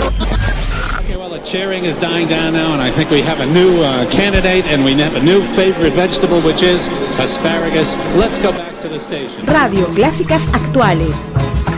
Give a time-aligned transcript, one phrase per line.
[0.00, 3.80] Okay, well, the cheering is dying down now, and I think we have a new
[3.82, 6.88] uh, candidate, and we have a new favorite vegetable, which is
[7.18, 7.94] asparagus.
[8.16, 9.44] Let's go back to the station.
[9.46, 11.30] Radio Clásicas Actuales.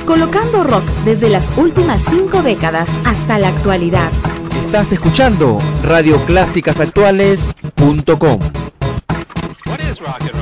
[0.07, 4.11] Colocando rock desde las últimas cinco décadas hasta la actualidad.
[4.61, 8.41] Estás escuchando radioclásicasactuales.com.
[9.67, 10.42] What is rock and roll?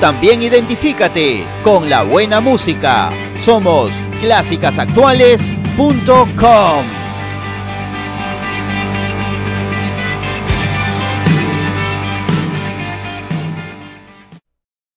[0.00, 3.12] También identifícate con la buena música.
[3.36, 6.84] Somos clásicasactuales.com.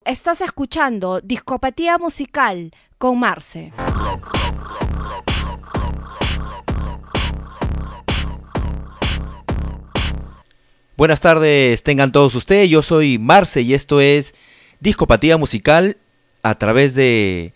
[0.03, 3.71] Estás escuchando Discopatía Musical con Marce.
[10.97, 12.69] Buenas tardes, tengan todos ustedes.
[12.69, 14.35] Yo soy Marce y esto es
[14.81, 15.95] Discopatía Musical
[16.41, 17.53] a través de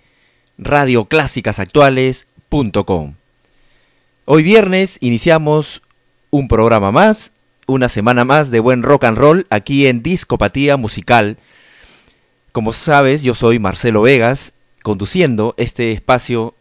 [0.60, 3.16] radioclásicasactuales.com.
[4.26, 5.82] Hoy viernes iniciamos
[6.30, 7.32] un programa más,
[7.66, 11.40] una semana más de buen rock and roll aquí en Discopatía Musical.
[12.52, 14.54] Como sabes, yo soy Marcelo Vegas,
[14.84, 16.54] conduciendo este espacio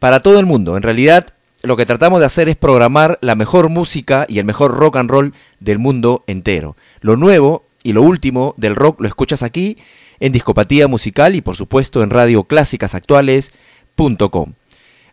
[0.00, 0.76] para todo el mundo.
[0.76, 1.28] En realidad,
[1.62, 5.08] lo que tratamos de hacer es programar la mejor música y el mejor rock and
[5.08, 6.76] roll del mundo entero.
[7.00, 9.78] Lo nuevo y lo último del rock lo escuchas aquí
[10.20, 14.52] en Discopatía Musical y por supuesto en radioclásicasactuales.com.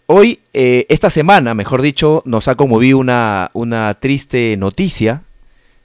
[0.08, 5.22] Hoy, eh, esta semana, mejor dicho, nos ha conmovido una, una triste noticia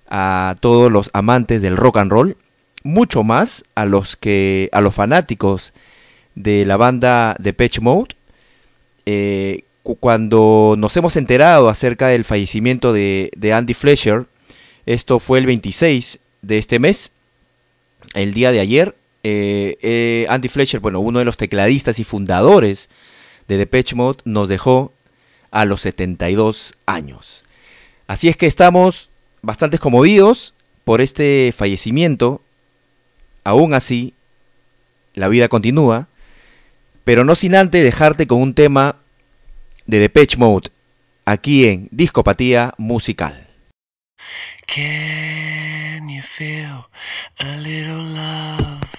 [0.09, 2.37] a todos los amantes del rock and roll,
[2.83, 5.73] mucho más a los que a los fanáticos
[6.35, 8.17] de la banda de Patch Mode.
[9.07, 9.63] Eh,
[10.01, 14.27] cuando nos hemos enterado acerca del fallecimiento de, de, Andy Fletcher,
[14.87, 17.11] esto fue el 26 de este mes,
[18.15, 22.89] el día de ayer, eh, eh, Andy Fletcher, bueno, uno de los tecladistas y fundadores
[23.49, 24.93] de Depeche Mode, nos dejó
[25.51, 27.45] a los 72 años.
[28.07, 29.11] Así es que estamos
[29.43, 32.43] bastante conmovidos por este fallecimiento.
[33.45, 34.15] Aún así,
[35.15, 36.09] la vida continúa,
[37.05, 38.97] pero no sin antes dejarte con un tema
[39.87, 40.71] de Depeche Mode
[41.25, 43.50] aquí en Discopatía Musical.
[44.71, 46.87] Can you feel
[47.41, 48.91] a little love?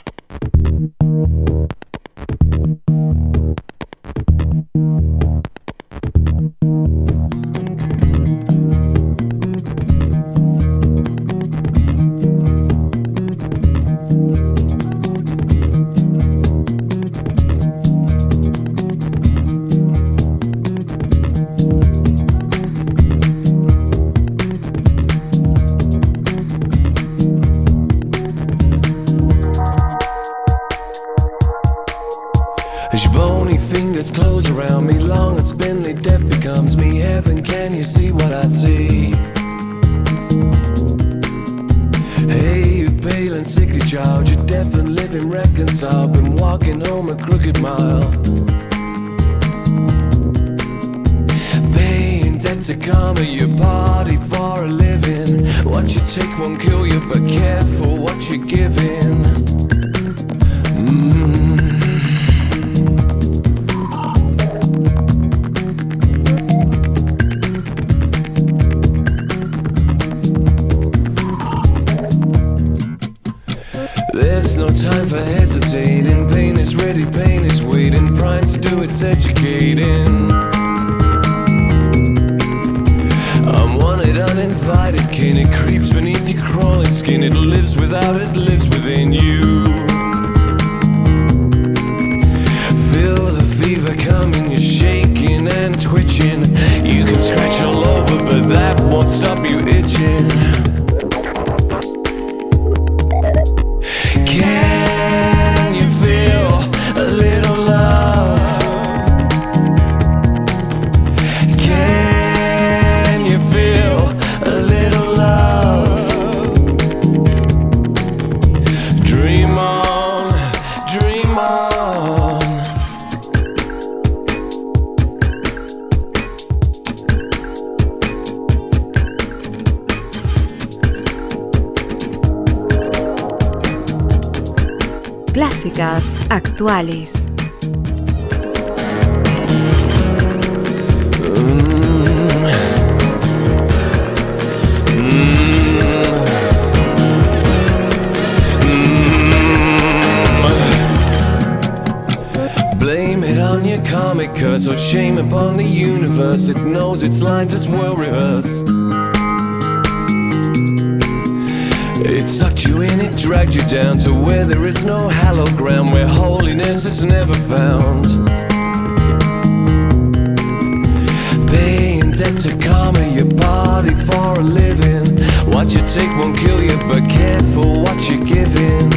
[177.07, 178.89] Care careful what you're giving.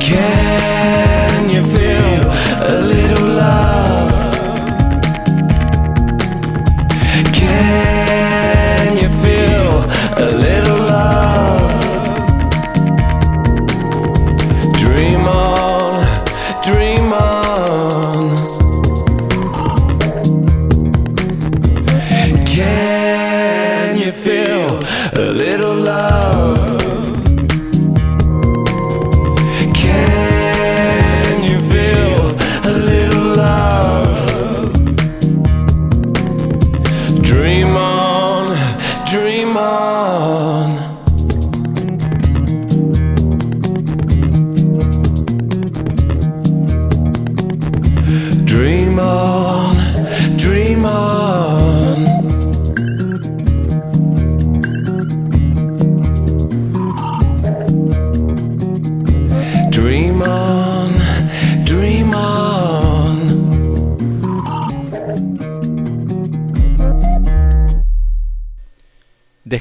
[0.00, 0.81] Care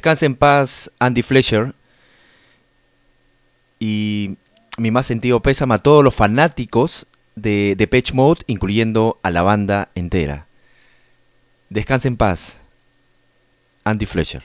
[0.02, 1.76] Descansa en paz Andy Fletcher.
[3.78, 4.36] Y
[4.80, 7.06] mi más sentido pésame a todos los fanáticos
[7.36, 10.48] de Depeche Mode, incluyendo a la banda entera.
[11.70, 12.60] Descansa en paz
[13.84, 14.44] Andy Fletcher.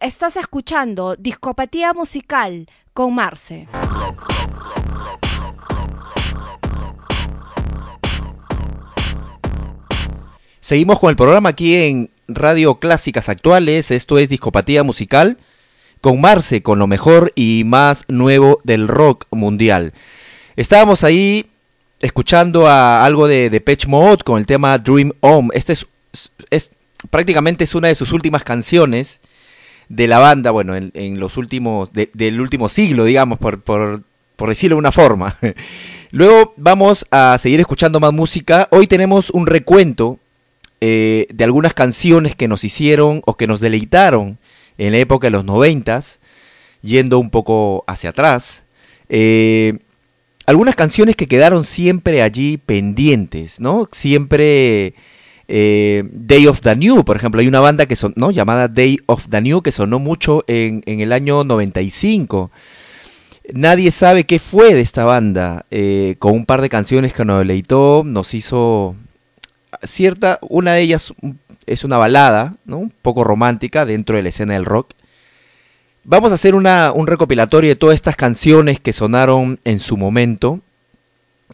[0.00, 3.68] Estás escuchando Discopatía Musical con Marce.
[10.60, 13.90] Seguimos con el programa aquí en Radio Clásicas Actuales.
[13.90, 15.38] Esto es Discopatía Musical
[16.00, 19.92] con Marce, con lo mejor y más nuevo del rock mundial.
[20.56, 21.46] Estábamos ahí
[22.00, 25.48] escuchando a algo de Depeche Mode con el tema Dream On.
[25.54, 26.70] Este es,
[27.10, 29.20] prácticamente es una de sus últimas canciones
[29.88, 34.76] de la banda, bueno, en, los últimos, de- del último siglo, digamos, por, por decirlo
[34.76, 35.36] de una forma.
[36.10, 38.68] Luego vamos a seguir escuchando más música.
[38.70, 40.18] Hoy tenemos un recuento
[40.80, 44.38] eh, de algunas canciones que nos hicieron o que nos deleitaron
[44.76, 46.20] en la época de los noventas,
[46.82, 48.64] yendo un poco hacia atrás.
[49.08, 49.78] Eh,
[50.46, 53.88] algunas canciones que quedaron siempre allí pendientes, ¿no?
[53.90, 54.94] Siempre
[55.48, 58.30] eh, Day of the New, por ejemplo, hay una banda que son, ¿no?
[58.30, 62.52] llamada Day of the New que sonó mucho en, en el año 95.
[63.52, 65.66] Nadie sabe qué fue de esta banda,
[66.18, 68.94] con un par de canciones que nos deleitó, nos hizo
[69.82, 71.12] cierta, una de ellas
[71.66, 72.78] es una balada, ¿no?
[72.78, 74.94] Un poco romántica dentro de la escena del rock.
[76.04, 80.60] Vamos a hacer una, un recopilatorio de todas estas canciones que sonaron en su momento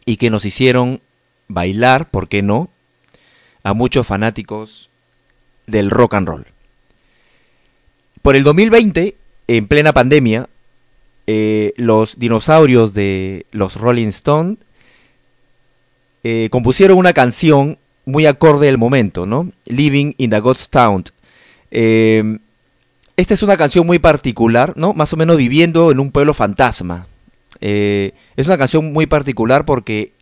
[0.05, 1.01] y que nos hicieron
[1.49, 2.71] bailar, ¿por qué no?
[3.63, 4.91] A muchos fanáticos
[5.67, 6.47] del rock and roll.
[8.23, 9.17] Por el 2020,
[9.49, 10.49] en plena pandemia,
[11.27, 14.59] eh, los dinosaurios de los Rolling Stones
[16.23, 19.51] eh, compusieron una canción muy acorde al momento, ¿no?
[19.67, 21.05] Living in the God's Town.
[21.71, 22.39] Eh,
[23.17, 24.93] esta es una canción muy particular, ¿no?
[24.95, 27.07] Más o menos viviendo en un pueblo fantasma.
[27.61, 30.13] Eh, es una canción muy particular porque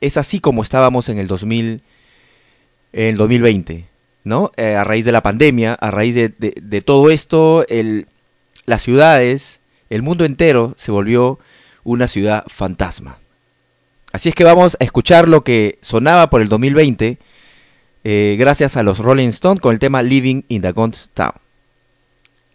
[0.00, 1.82] es así como estábamos en el 2000,
[2.92, 3.86] en el 2020,
[4.24, 4.50] ¿no?
[4.56, 8.06] Eh, a raíz de la pandemia, a raíz de, de- de todo esto, el,
[8.66, 11.38] las ciudades, el mundo entero se volvió
[11.84, 13.18] una ciudad fantasma.
[14.12, 17.18] Así es que vamos a escuchar lo que sonaba por el 2020
[18.02, 21.32] eh, gracias a los Rolling Stones con el tema Living in the Ghost Town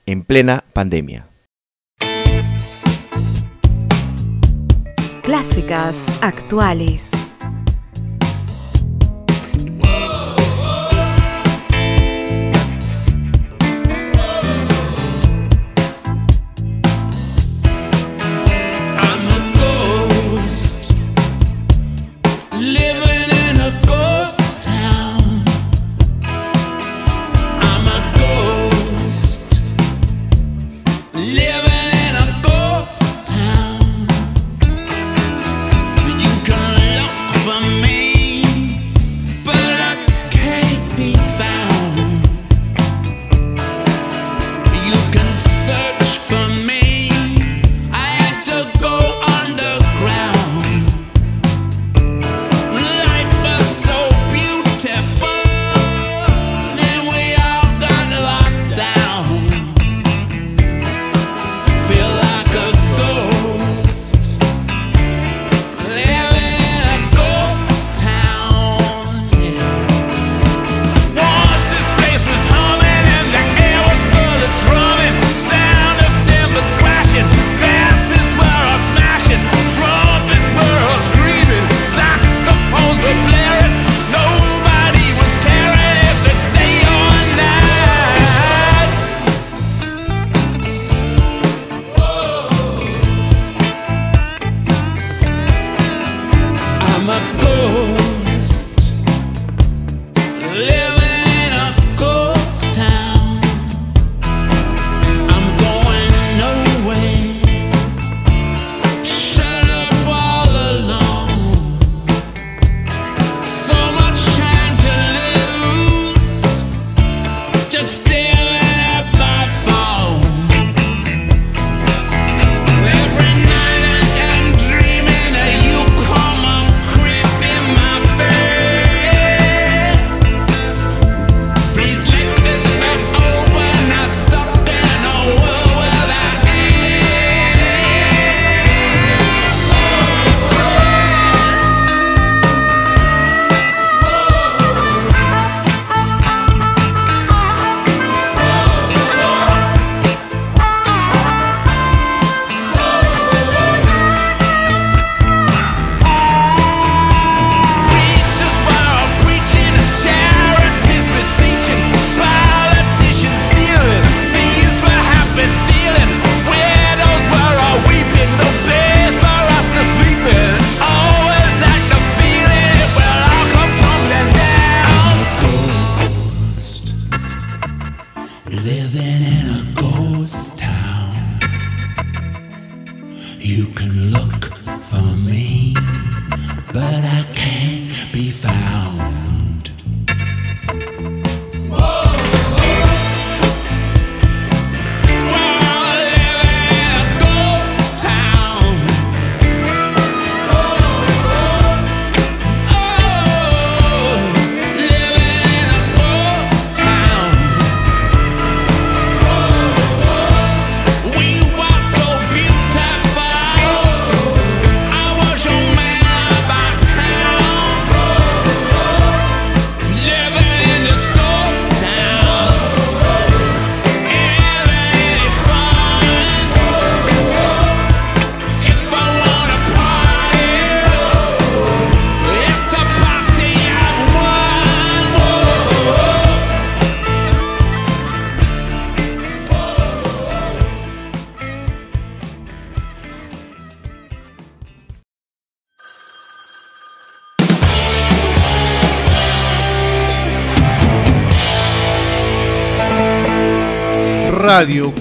[0.07, 1.27] en plena pandemia.
[5.23, 7.11] Clásicas actuales.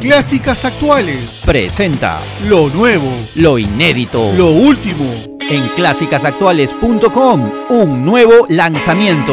[0.04, 5.02] Clásicas Actuales presenta lo nuevo, lo inédito, lo último.
[5.48, 9.32] En clásicasactuales.com, un nuevo lanzamiento.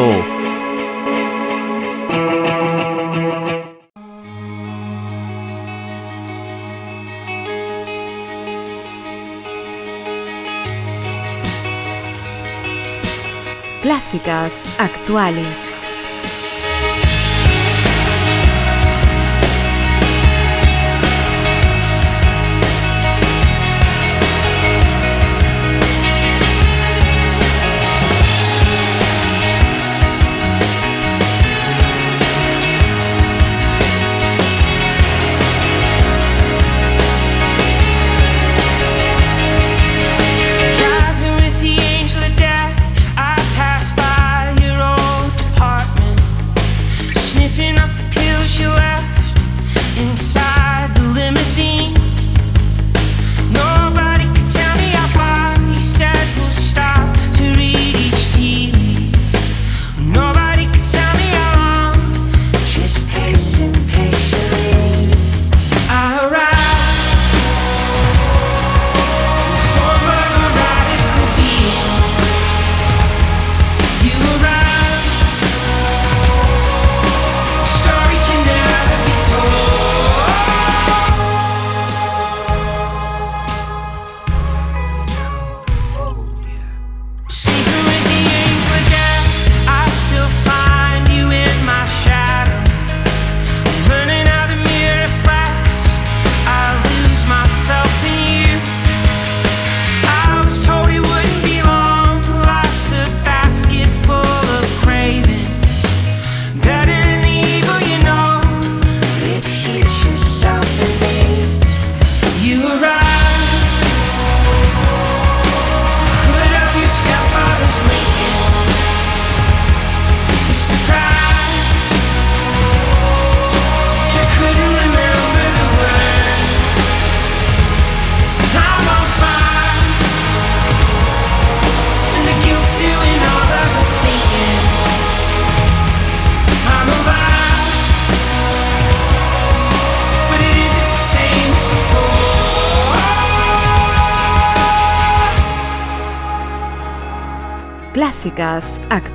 [13.82, 15.81] Clásicas Actuales.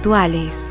[0.06, 0.65] espirituales.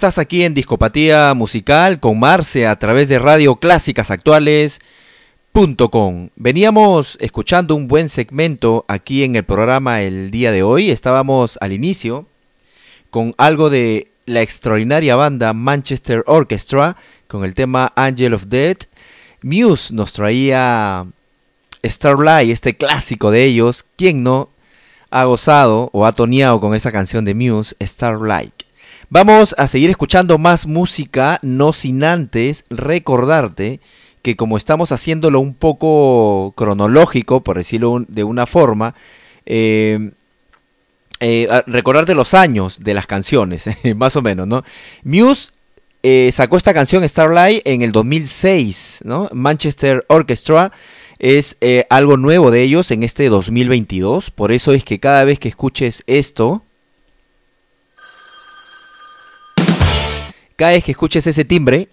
[0.00, 4.80] Estás aquí en Discopatía Musical con Marce a través de Radio Clásicas Actuales.com.
[6.36, 10.90] Veníamos escuchando un buen segmento aquí en el programa el día de hoy.
[10.90, 12.24] Estábamos al inicio
[13.10, 16.96] con algo de la extraordinaria banda Manchester Orchestra
[17.28, 18.84] con el tema Angel of Death.
[19.42, 21.08] Muse nos traía
[21.84, 23.84] Starlight, este clásico de ellos.
[23.96, 24.48] ¿Quién no
[25.10, 28.59] ha gozado o ha toneado con esa canción de Muse, Starlight?
[29.12, 33.80] Vamos a seguir escuchando más música, no sin antes recordarte
[34.22, 38.94] que como estamos haciéndolo un poco cronológico, por decirlo de una forma,
[39.46, 40.12] eh,
[41.18, 43.64] eh, recordarte los años de las canciones,
[43.96, 44.62] más o menos, ¿no?
[45.02, 45.50] Muse
[46.04, 49.28] eh, sacó esta canción Starlight en el 2006, ¿no?
[49.32, 50.70] Manchester Orchestra
[51.18, 55.40] es eh, algo nuevo de ellos en este 2022, por eso es que cada vez
[55.40, 56.62] que escuches esto,
[60.60, 61.88] cada vez que escuches ese timbre,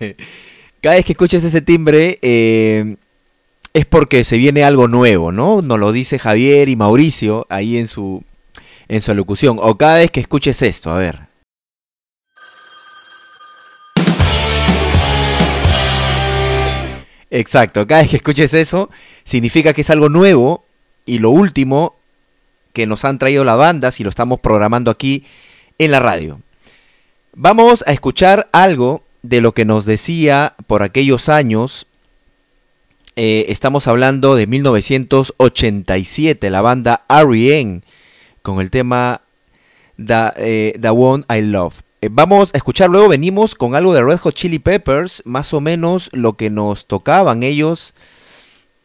[0.82, 2.96] cada vez que escuches ese timbre, eh,
[3.72, 5.62] es porque se viene algo nuevo, ¿no?
[5.62, 8.24] Nos lo dice Javier y Mauricio ahí en su,
[8.88, 9.12] en su.
[9.60, 11.28] O cada vez que escuches esto, a ver.
[17.30, 18.90] Exacto, cada vez que escuches eso,
[19.22, 20.64] significa que es algo nuevo
[21.06, 21.94] y lo último
[22.72, 25.24] que nos han traído la banda si lo estamos programando aquí
[25.78, 26.40] en la radio.
[27.34, 31.86] Vamos a escuchar algo de lo que nos decía por aquellos años.
[33.16, 37.80] Eh, estamos hablando de 1987, la banda R.E.M.
[38.42, 39.22] con el tema
[39.96, 41.80] The, eh, One I Love.
[42.00, 45.60] Eh, vamos a escuchar luego, venimos con algo de Red Hot Chili Peppers, más o
[45.60, 47.92] menos lo que nos tocaban ellos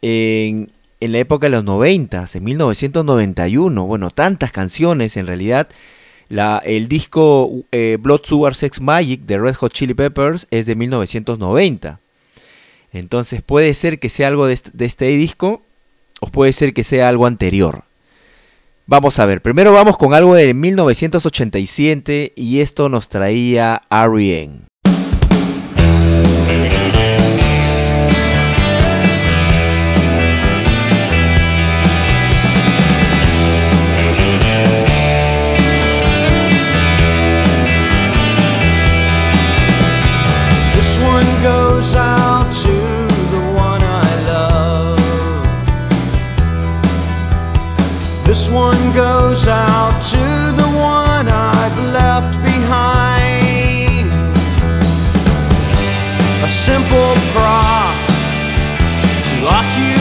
[0.02, 3.86] en, en la época de los 90, en 1991.
[3.86, 5.68] Bueno, tantas canciones en realidad.
[6.28, 12.00] El disco eh, Blood Sugar Sex Magic de Red Hot Chili Peppers es de 1990.
[12.92, 15.62] Entonces puede ser que sea algo de este, disco
[16.20, 17.84] o puede ser que sea algo anterior.
[18.86, 24.73] Vamos a ver, primero vamos con algo de 1987 y esto nos traía R.E.M.
[48.34, 50.16] This one goes out to
[50.60, 54.10] the one I've left behind.
[56.42, 57.94] A simple prop
[59.28, 59.93] to occupy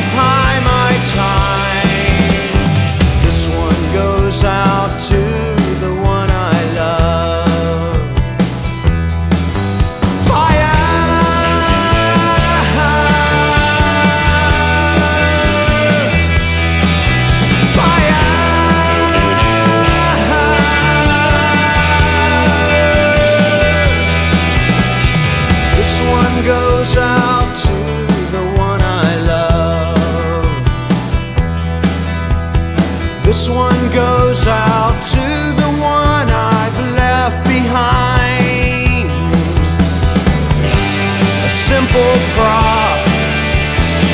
[41.74, 43.04] simple prop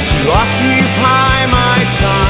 [0.10, 2.29] to occupy my time.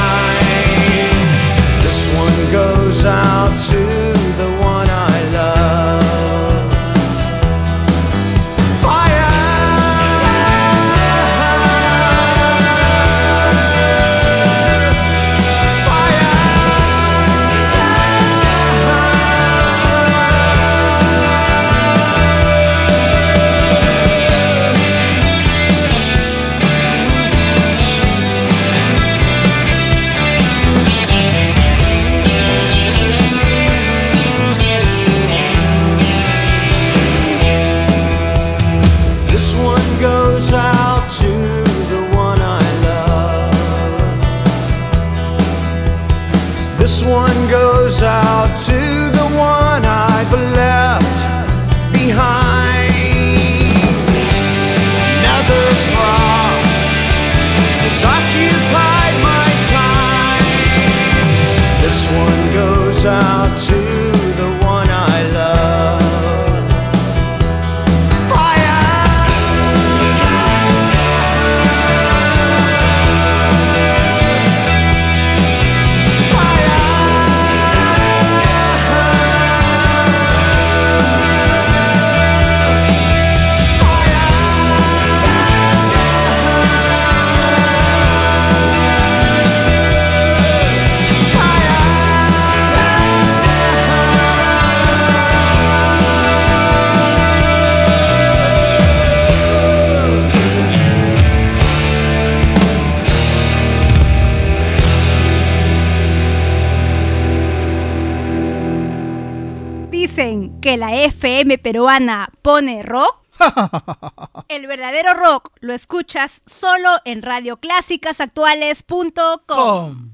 [111.00, 113.16] FM peruana pone rock.
[114.48, 120.10] El verdadero rock lo escuchas solo en radioclásicasactuales.com.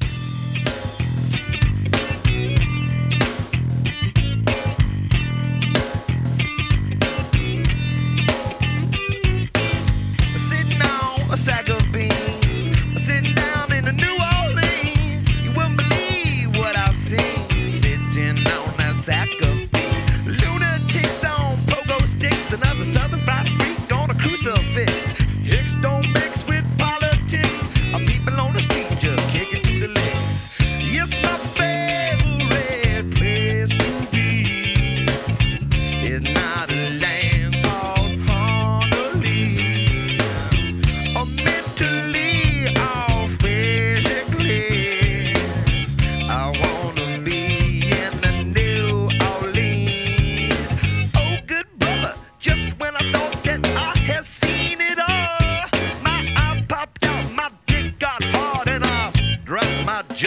[11.36, 11.75] Sitting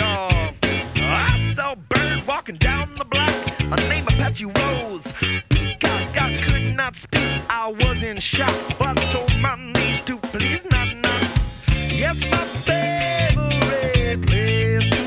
[0.10, 3.30] I saw bird walking down the block.
[3.30, 5.14] Her name Apache Rose.
[5.50, 7.22] Peacock, I could not speak.
[7.50, 11.22] I was in shock, but I told my niece to please not knock.
[11.92, 14.99] Yes, my favorite place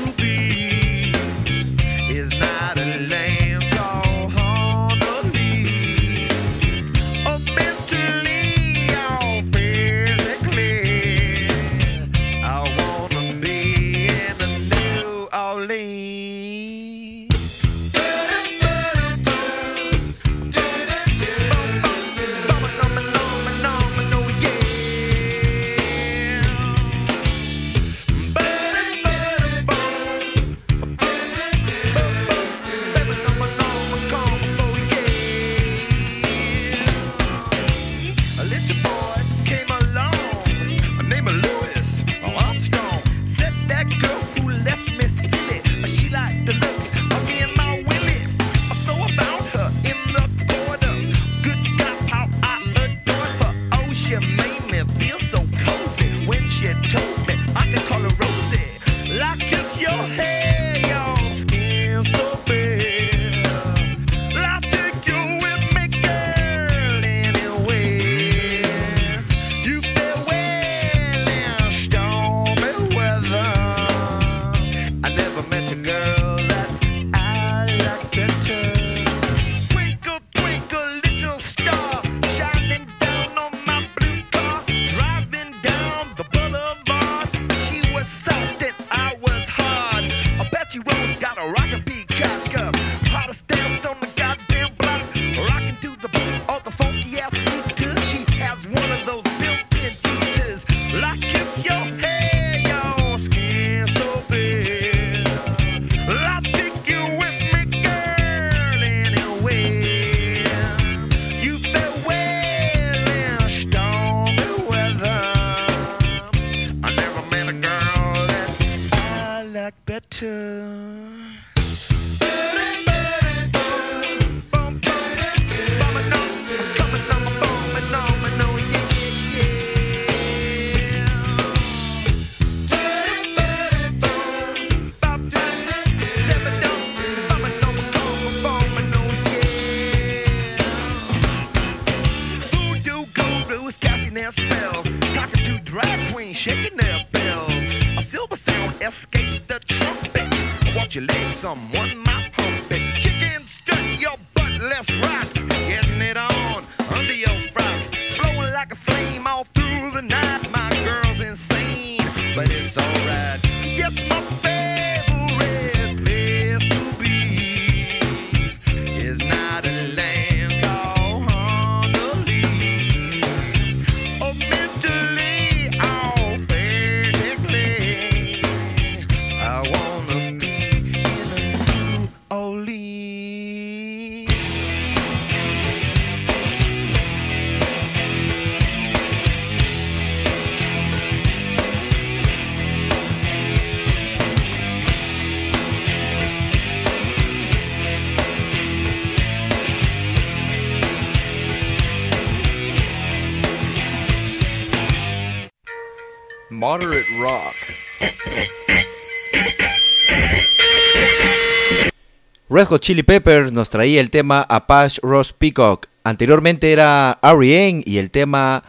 [212.79, 215.87] Chili Peppers nos traía el tema Apache Ross Peacock.
[216.03, 217.83] Anteriormente era R.E.M.
[217.85, 218.63] y el tema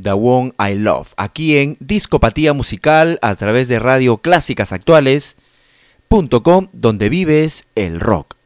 [0.00, 1.14] The One I Love.
[1.16, 8.36] Aquí en Discopatía Musical a través de Radio Clásicas Actuales.com, donde vives el rock.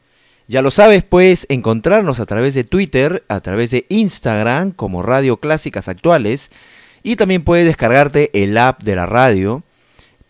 [0.47, 5.39] Ya lo sabes, puedes encontrarnos a través de Twitter, a través de Instagram como Radio
[5.39, 6.51] Clásicas Actuales
[7.03, 9.65] y también puedes descargarte el app de la radio.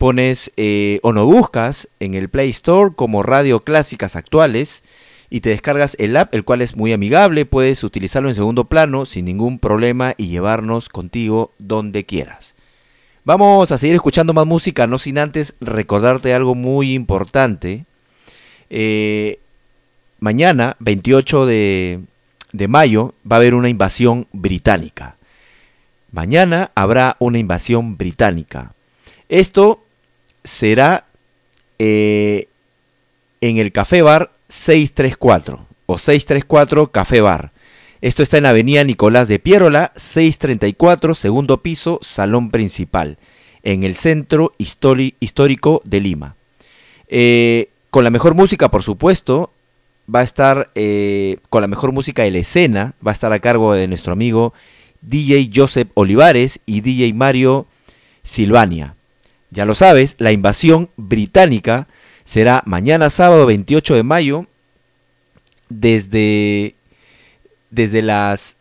[0.03, 4.83] Pones eh, o no buscas en el Play Store como Radio Clásicas Actuales
[5.31, 7.47] y te descargas el app, el cual es muy amigable.
[7.47, 12.57] Puedes utilizarlo en segundo plano sin ningún problema y llevarnos contigo donde quieras.
[13.23, 17.85] Vamos a seguir escuchando más música, no sin antes recordarte algo muy importante.
[18.71, 19.39] Eh,
[20.19, 22.01] mañana, 28 de,
[22.51, 25.15] de mayo, va a haber una invasión británica.
[26.11, 28.75] Mañana habrá una invasión británica.
[29.29, 29.85] Esto
[30.45, 31.07] será
[31.79, 32.49] eh,
[33.41, 37.53] en el Café Bar 634 o 634 Café Bar.
[38.03, 43.17] Esto está en la avenida Nicolás de Piérola, 634, segundo piso, salón principal,
[43.63, 46.35] en el centro histórico de Lima.
[47.07, 49.53] Eh, con la mejor música, por supuesto,
[50.13, 53.39] va a estar eh, con la mejor música de la escena, va a estar a
[53.39, 54.53] cargo de nuestro amigo
[55.03, 57.67] DJ Joseph Olivares y DJ Mario
[58.25, 58.97] Silvania.
[59.53, 61.87] Ya lo sabes, la invasión británica
[62.25, 64.47] será mañana sábado 28 de mayo
[65.69, 66.75] desde,
[67.71, 68.57] desde las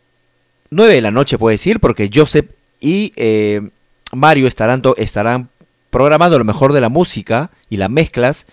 [0.70, 3.70] 9 de la noche, puedo decir, porque Joseph y eh,
[4.12, 5.48] Mario estarán, estarán
[5.88, 8.46] programando lo mejor de la música y las mezclas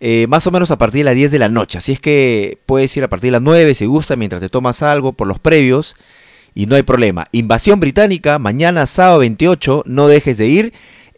[0.00, 1.78] eh, más o menos a partir de las 10 de la noche.
[1.78, 4.82] Así es que puedes ir a partir de las 9 si gusta, mientras te tomas
[4.82, 5.96] algo por los previos
[6.54, 7.28] y no hay problema.
[7.32, 10.72] Invasión Británica, mañana sábado 28, no dejes de ir.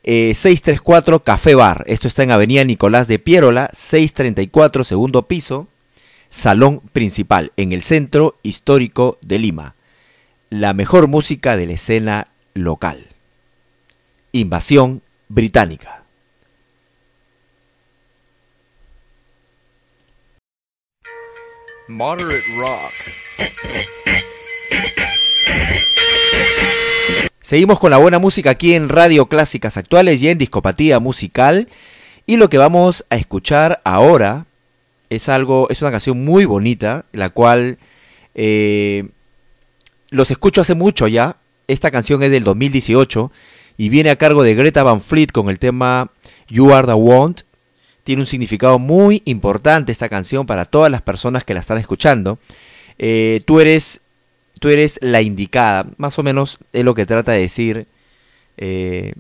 [0.07, 1.85] Eh, 634 Café Bar.
[1.87, 5.67] Esto está en Avenida Nicolás de Piérola, 634, segundo piso,
[6.31, 9.75] salón principal, en el centro histórico de Lima.
[10.49, 13.09] La mejor música de la escena local.
[14.31, 16.05] Invasión Británica.
[21.89, 22.93] Moderate rock.
[27.47, 31.69] Seguimos con la buena música aquí en Radio Clásicas Actuales y en Discopatía Musical.
[32.27, 34.47] Y lo que vamos a escuchar ahora
[35.11, 37.79] es algo, es una canción muy bonita, la cual
[38.35, 39.11] eh,
[40.11, 41.37] los escucho hace mucho ya.
[41.69, 43.31] Esta canción es del 2018
[43.77, 46.11] y viene a cargo de Greta Van Fleet con el tema
[46.49, 47.43] You Are the Want.
[48.03, 52.41] Tiene un significado muy importante esta canción para todas las personas que la están escuchando.
[52.99, 54.01] Eh, tú eres
[54.61, 55.87] tú eres la indicada.
[55.97, 57.87] Más o menos es lo que trata de decir
[58.57, 59.13] eh,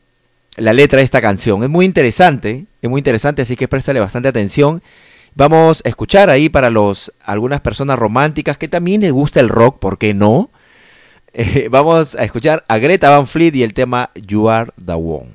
[0.56, 1.62] la letra de esta canción.
[1.62, 4.82] Es muy interesante, es muy interesante, así que préstale bastante atención.
[5.34, 9.78] Vamos a escuchar ahí para los algunas personas románticas que también les gusta el rock,
[9.78, 10.50] ¿por qué no?
[11.38, 15.34] Eh, vamos a escuchar a Greta Van Fleet y el tema You Are the One.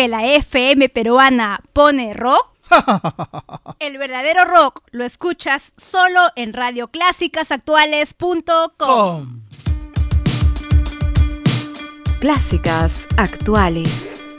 [0.00, 2.46] Que la FM peruana pone rock?
[3.80, 9.42] El verdadero rock lo escuchas solo en radioclásicasactuales.com.
[12.18, 14.29] Clásicas actuales.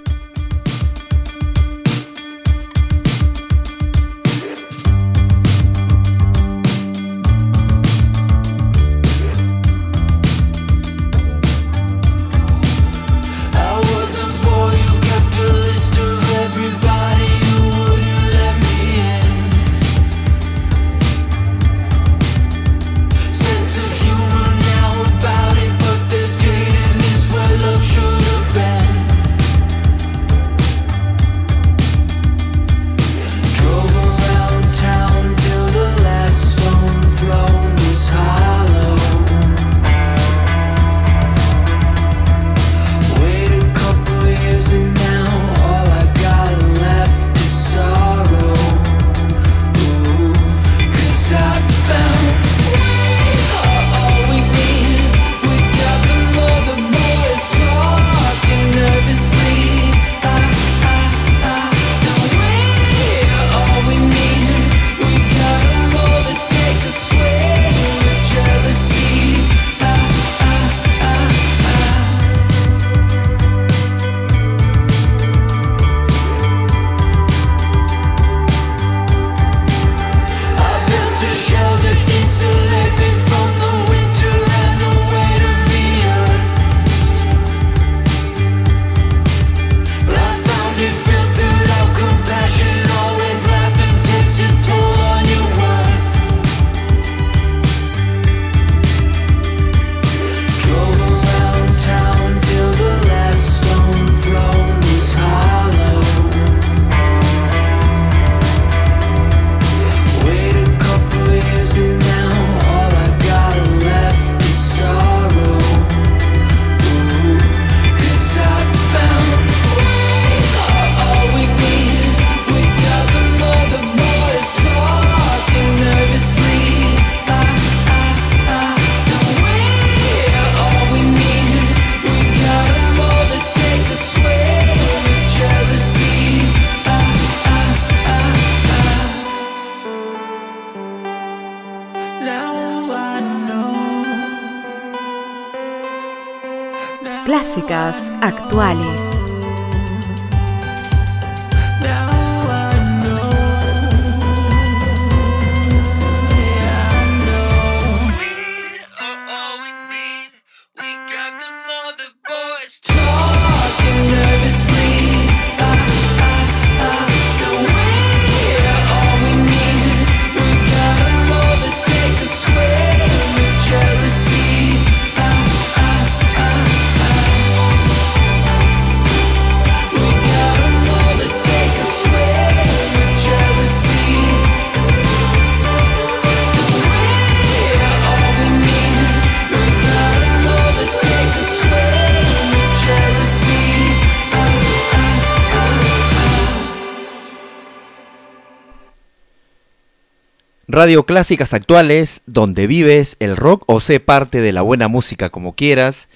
[200.82, 205.53] Radio Clásicas Actuales, donde vives el rock o sé parte de la buena música como
[205.53, 206.09] quieras.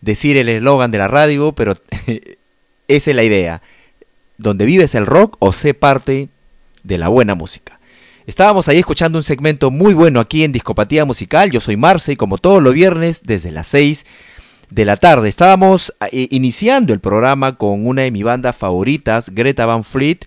[0.00, 1.74] Decir el eslogan de la radio, pero
[2.88, 3.62] esa es la idea.
[4.36, 6.28] Donde vives el rock o sé parte
[6.82, 7.78] de la buena música.
[8.26, 11.52] Estábamos ahí escuchando un segmento muy bueno aquí en Discopatía Musical.
[11.52, 14.04] Yo soy Marce y como todos los viernes desde las 6
[14.70, 15.28] de la tarde.
[15.28, 20.26] Estábamos eh, iniciando el programa con una de mis bandas favoritas, Greta Van Fleet,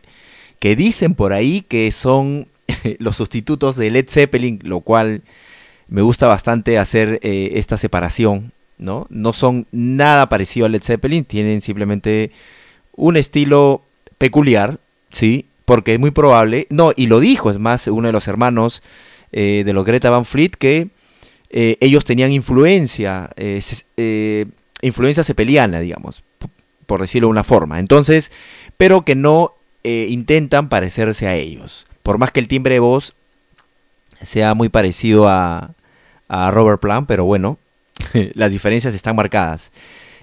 [0.60, 2.48] que dicen por ahí que son
[3.00, 5.22] los sustitutos de Led Zeppelin, lo cual
[5.88, 9.08] me gusta bastante hacer eh, esta separación, ¿no?
[9.10, 12.32] No son nada parecido a Led Zeppelin, tienen simplemente
[12.96, 13.84] un estilo
[14.18, 14.80] peculiar,
[15.12, 15.46] ¿sí?
[15.66, 18.84] Porque es muy probable, no, y lo dijo, es más, uno de los hermanos
[19.32, 20.90] eh, de los Greta Van Fleet, que
[21.50, 23.30] eh, ellos tenían influencia,
[24.82, 26.24] influencia cepeliana, digamos,
[26.86, 27.80] por decirlo de una forma.
[27.80, 28.32] Entonces,
[28.78, 29.54] pero que no
[29.84, 33.14] intentan parecerse a ellos por más que el timbre de voz
[34.22, 35.72] sea muy parecido a,
[36.28, 37.58] a Robert Plant, pero bueno,
[38.34, 39.72] las diferencias están marcadas.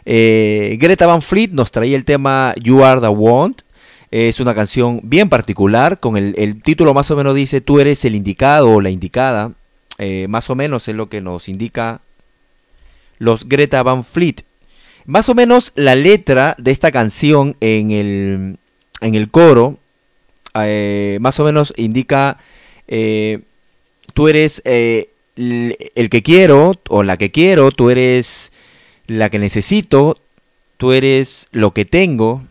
[0.04, 3.62] Eh, Greta Van Fleet nos traía el tema You Are the Want.
[4.10, 8.16] Es una canción bien particular, con el, título más o menos dice Tú eres el
[8.16, 9.52] indicado o la indicada.
[9.98, 12.00] Eh, más o menos es lo que nos indica
[13.18, 14.42] los Greta Van Fleet.
[15.06, 18.58] Más o menos la letra de esta canción en el,
[19.00, 19.78] en el coro
[20.54, 22.38] eh, más o menos indica,
[22.88, 23.40] eh,
[24.14, 28.52] tú eres eh, el que quiero o la que quiero, tú eres
[29.06, 30.18] la que necesito,
[30.76, 32.42] tú eres lo que tengo,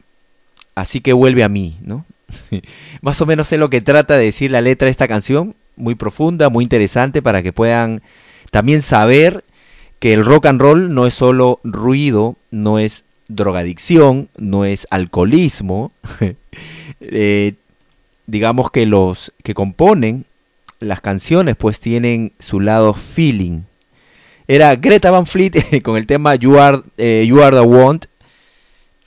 [0.75, 2.05] así que vuelve a mí, ¿no?
[3.01, 5.95] más o menos es lo que trata de decir la letra de esta canción, muy
[5.95, 8.01] profunda, muy interesante para que puedan
[8.51, 9.43] también saber
[9.99, 15.91] que el rock and roll no es solo ruido, no es drogadicción, no es alcoholismo,
[18.29, 20.25] digamos que los que componen
[20.79, 23.61] las canciones pues tienen su lado feeling.
[24.47, 25.53] Era Greta Van Fleet
[25.83, 28.05] con el tema You Are, eh, you are the Want.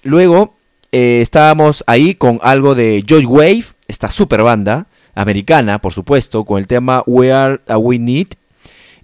[0.02, 0.54] Luego
[0.92, 6.58] eh, estábamos ahí con algo de Joy Wave, esta super banda americana, por supuesto, con
[6.58, 8.28] el tema We Are uh, We Need.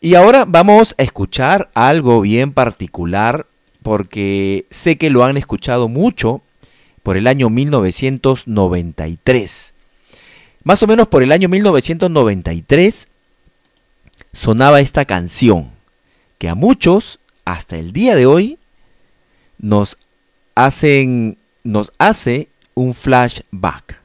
[0.00, 3.46] Y ahora vamos a escuchar algo bien particular
[3.82, 6.42] porque sé que lo han escuchado mucho
[7.02, 9.74] por el año 1993.
[10.68, 13.08] Más o menos por el año 1993
[14.34, 15.70] sonaba esta canción
[16.36, 18.58] que a muchos, hasta el día de hoy,
[19.56, 19.96] nos
[20.54, 23.97] hacen, nos hace un flashback.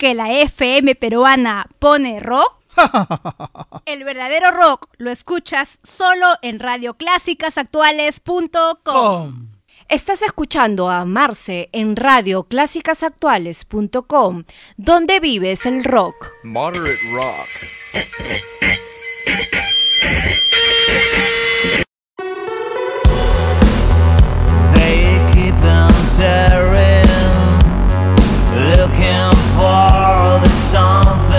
[0.00, 2.54] que la FM peruana pone rock?
[3.84, 9.50] El verdadero rock lo escuchas solo en radioclásicasactuales.com.
[9.90, 14.44] Estás escuchando a Marce en radioclásicasactuales.com,
[14.78, 16.28] donde vives el rock.
[16.44, 17.46] Moderate rock.
[29.56, 31.29] for the song.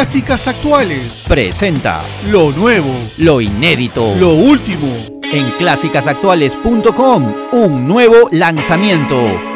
[0.00, 1.24] clásicas actuales.
[1.28, 2.88] Presenta lo nuevo,
[3.18, 4.88] lo inédito, lo último.
[5.30, 9.49] En clásicasactuales.com, un nuevo lanzamiento.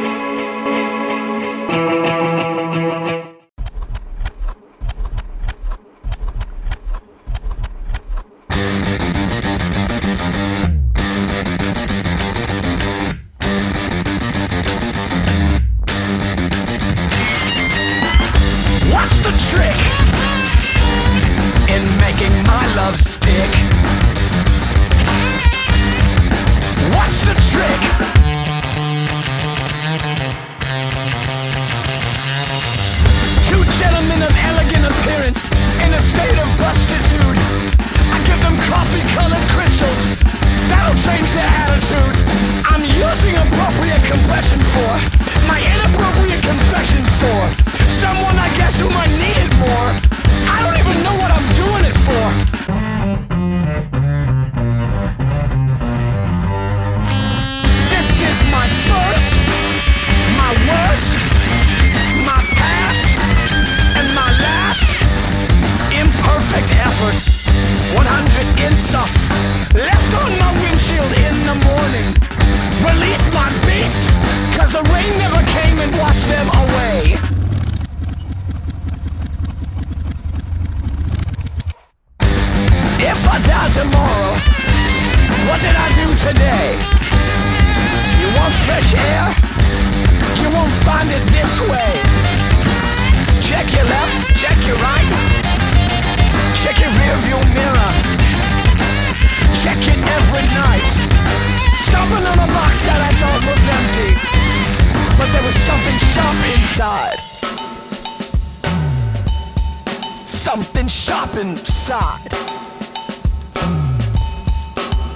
[111.35, 112.32] sharp inside.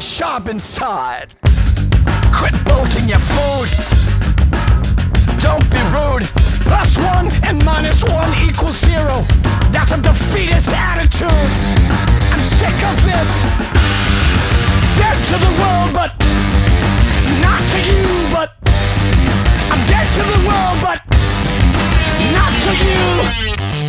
[0.00, 1.34] Sharp inside.
[2.34, 3.68] Quit bolting your food.
[5.40, 6.28] Don't be rude.
[6.66, 9.22] Plus one and minus one equals zero.
[9.70, 11.30] That's a defeatist attitude.
[11.30, 13.30] I'm sick of this.
[14.98, 16.18] Dead to the world, but
[17.40, 18.02] not to you,
[18.34, 18.50] but
[19.70, 21.00] I'm dead to the world, but
[22.32, 23.87] not to you.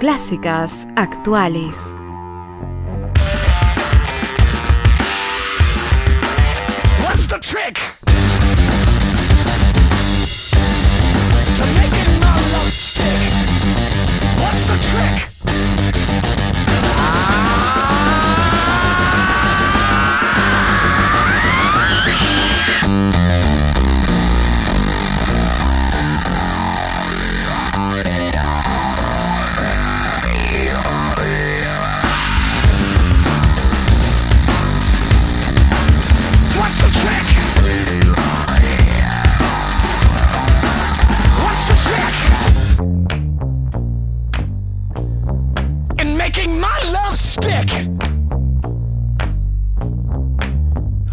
[0.00, 1.94] clásicas, actuales.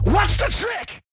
[0.03, 1.03] What's the trick?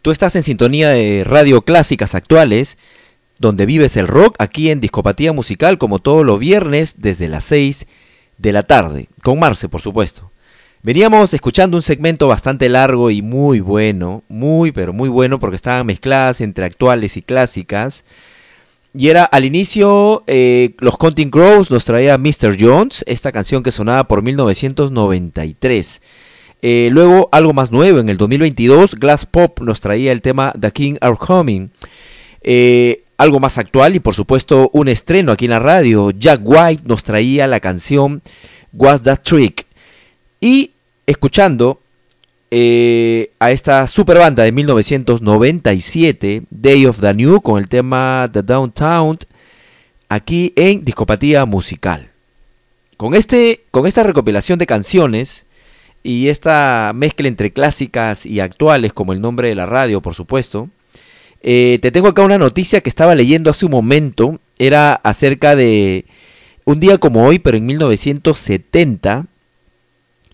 [0.05, 2.77] Tú estás en sintonía de Radio Clásicas Actuales,
[3.39, 7.87] donde vives el rock aquí en Discopatía Musical como todos los viernes desde las 6
[8.37, 10.31] de la tarde, con Marce por supuesto.
[10.83, 15.87] Veníamos escuchando un segmento bastante largo y muy bueno, muy pero muy bueno porque estaban
[15.87, 18.05] mezcladas entre actuales y clásicas.
[18.93, 22.57] Y era al inicio, eh, los Counting Crows nos traía Mr.
[22.59, 25.99] Jones, esta canción que sonaba por 1993.
[26.61, 30.71] Eh, luego, algo más nuevo, en el 2022, Glass Pop nos traía el tema The
[30.71, 31.69] King Are Coming.
[32.41, 36.11] Eh, algo más actual y por supuesto un estreno aquí en la radio.
[36.11, 38.21] Jack White nos traía la canción
[38.73, 39.65] What's That Trick.
[40.41, 40.71] Y
[41.05, 41.79] escuchando
[42.51, 48.43] eh, a esta super banda de 1997, Day of the New, con el tema The
[48.43, 49.17] Downtown,
[50.09, 52.11] aquí en Discopatía Musical.
[52.97, 55.44] Con, este, con esta recopilación de canciones
[56.05, 60.69] y esta mezcla entre clásicas y actuales, como el nombre de la radio, por supuesto,
[61.41, 64.39] eh, te tengo acá una noticia que estaba leyendo hace un momento.
[64.59, 66.05] Era acerca de
[66.65, 69.25] un día como hoy, pero en 1970,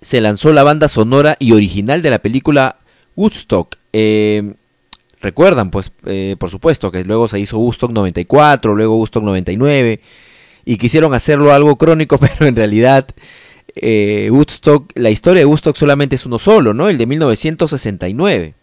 [0.01, 2.77] se lanzó la banda sonora y original de la película
[3.15, 3.77] Woodstock.
[3.93, 4.53] Eh,
[5.21, 10.01] Recuerdan, pues, eh, por supuesto, que luego se hizo Woodstock 94, luego Woodstock 99,
[10.65, 13.07] y quisieron hacerlo algo crónico, pero en realidad
[13.75, 16.89] eh, Woodstock, la historia de Woodstock solamente es uno solo, ¿no?
[16.89, 18.53] El de 1969.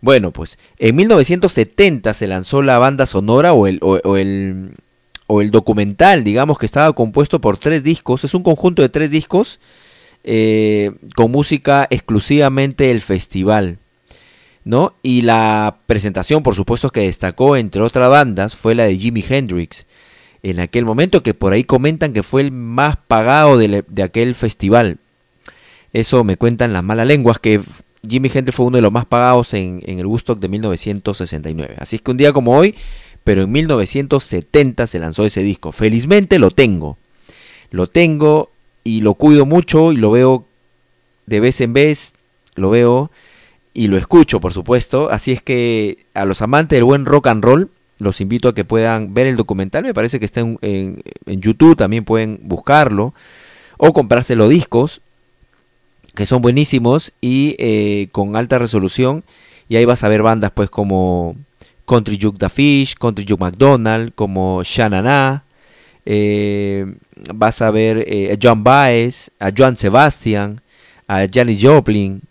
[0.00, 4.72] Bueno, pues en 1970 se lanzó la banda sonora o el, o, el,
[5.26, 8.24] o el documental, digamos, que estaba compuesto por tres discos.
[8.24, 9.60] Es un conjunto de tres discos
[10.22, 13.78] eh, con música exclusivamente del festival.
[14.64, 14.94] ¿no?
[15.02, 19.86] Y la presentación, por supuesto, que destacó entre otras bandas fue la de Jimi Hendrix.
[20.44, 24.98] En aquel momento que por ahí comentan que fue el más pagado de, aquel festival.
[25.94, 27.62] Eso me cuentan las malas lenguas que
[28.06, 31.76] Jimi Hendrix fue uno de los más pagados en, en el Woodstock de 1969.
[31.78, 32.74] Así es que un día como hoy,
[33.24, 35.72] pero en 1970 se lanzó ese disco.
[35.72, 36.98] Felizmente lo tengo.
[37.70, 38.50] Lo tengo
[38.84, 40.44] y lo cuido mucho y lo veo
[41.24, 42.12] de vez en vez.
[42.54, 43.10] Lo veo
[43.72, 45.10] y lo escucho, por supuesto.
[45.10, 47.70] Así es que a los amantes del buen rock and roll,
[48.04, 49.82] los invito a que puedan ver el documental.
[49.82, 53.14] Me parece que está en, en, YouTube, también pueden buscarlo.
[53.76, 55.00] o comprárselo discos,
[56.14, 59.24] que son buenísimos y eh, con alta resolución.
[59.68, 61.36] Y ahí vas a ver bandas pues como
[61.86, 65.44] Country Juke the Fish, Country Juke McDonald, como Shanana.
[66.06, 66.86] eh,
[67.32, 70.60] vas a ver eh, a John Baez, a Joan Sebastian,
[71.08, 72.22] a Janis Joplin,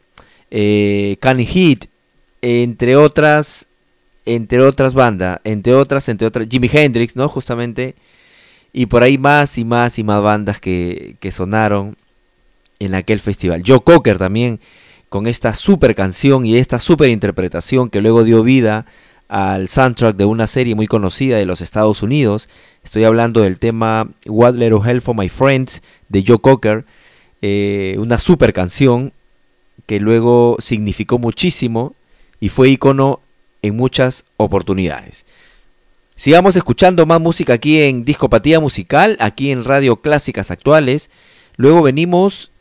[0.52, 1.88] eh, Heat,
[2.42, 3.68] entre otras,
[4.26, 7.28] entre otras bandas, entre otras, entre otras, Jimi Hendrix, ¿no?
[7.28, 7.96] Justamente,
[8.72, 11.98] y por ahí más y más y más bandas que, sonaron
[12.80, 13.64] en aquel festival.
[13.66, 14.60] Joe Cocker también
[15.10, 18.86] con esta super canción y esta super interpretación que luego dio vida
[19.28, 22.50] al soundtrack de una serie muy conocida de los Estados Unidos.
[22.84, 26.86] Estoy hablando del tema What Little Hell for My Friends de Joe Cocker,
[27.42, 29.14] eh, una super canción
[29.86, 31.94] que luego significó muchísimo
[32.40, 33.22] y fue icono
[33.64, 35.26] en muchas oportunidades.
[36.16, 41.10] Sigamos escuchando más música aquí en Discopatía Musical, aquí en Radio Clásicas Actuales.
[41.56, 42.52] Luego venimos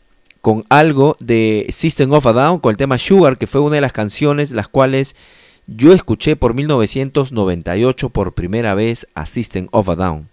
[0.41, 3.81] con algo de System of a Down, con el tema Sugar, que fue una de
[3.81, 5.15] las canciones las cuales
[5.67, 10.29] yo escuché por 1998 por primera vez a System of a Down.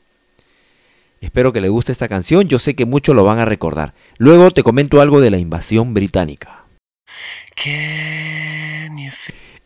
[1.20, 3.94] Espero que les guste esta canción, yo sé que muchos lo van a recordar.
[4.16, 6.64] Luego te comento algo de la invasión británica.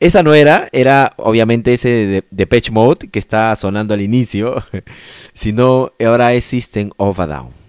[0.00, 4.62] Esa no era, era obviamente ese de Depeche Mode que está sonando al inicio,
[5.32, 7.63] sino ahora es System of a Down.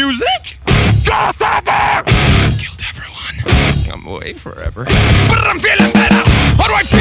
[0.00, 0.56] Music.
[1.02, 1.38] Just.
[2.58, 3.92] Killed everyone.
[3.92, 4.84] I'm away forever.
[4.84, 6.22] But I'm feeling better.
[6.56, 6.99] How do I feel?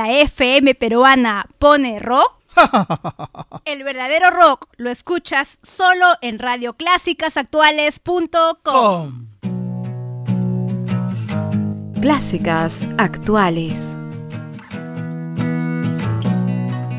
[0.00, 2.36] La FM peruana pone rock.
[3.66, 9.26] El verdadero rock lo escuchas solo en radioclásicasactuales.com.
[12.00, 13.98] Clásicas actuales.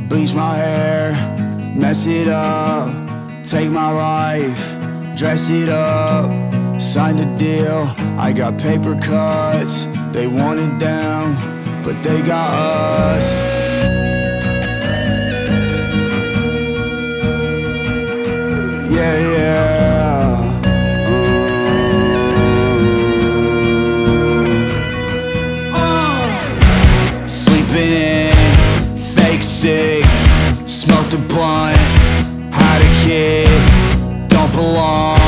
[0.07, 1.15] Bleach my hair,
[1.75, 2.91] mess it up,
[3.41, 4.77] take my life,
[5.15, 6.29] dress it up,
[6.79, 7.89] sign the deal.
[8.19, 11.35] I got paper cuts, they want it down,
[11.83, 13.25] but they got us.
[18.91, 20.61] Yeah, yeah.
[25.73, 27.27] Uh.
[27.27, 28.33] Sleeping in,
[29.15, 30.05] fake sick,
[30.67, 31.77] smoked a blunt,
[32.53, 33.49] had a kid,
[34.29, 35.19] don't belong.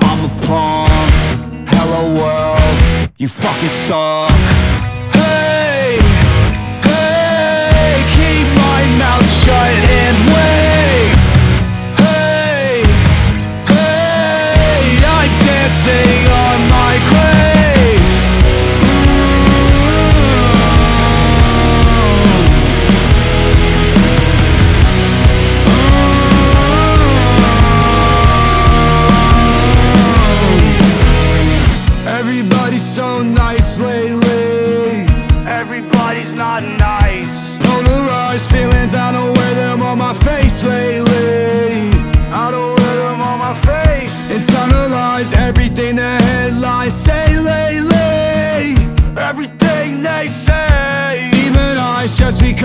[0.00, 4.69] I'm a punk, hello world, you fucking suck.
[9.50, 10.29] giant in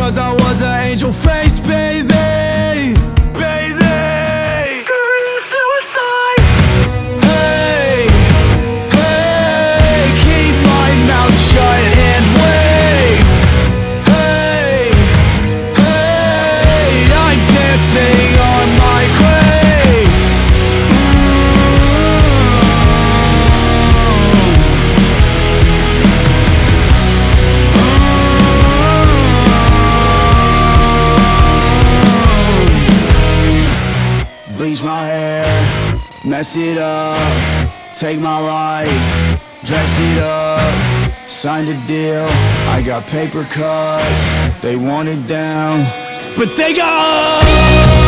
[0.06, 1.25] I was an.
[36.46, 42.28] Dress it up, take my life Dress it up, signed a deal
[42.70, 45.88] I got paper cuts, they want it down
[46.38, 48.05] But they got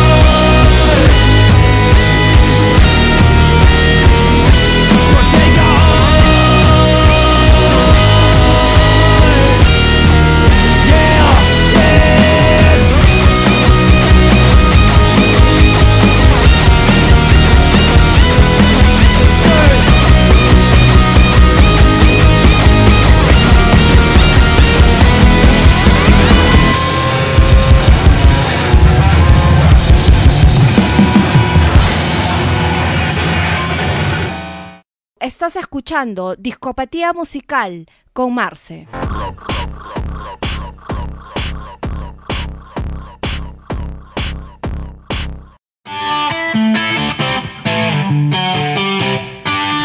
[35.48, 38.86] Estás escuchando Discopatía Musical con Marce.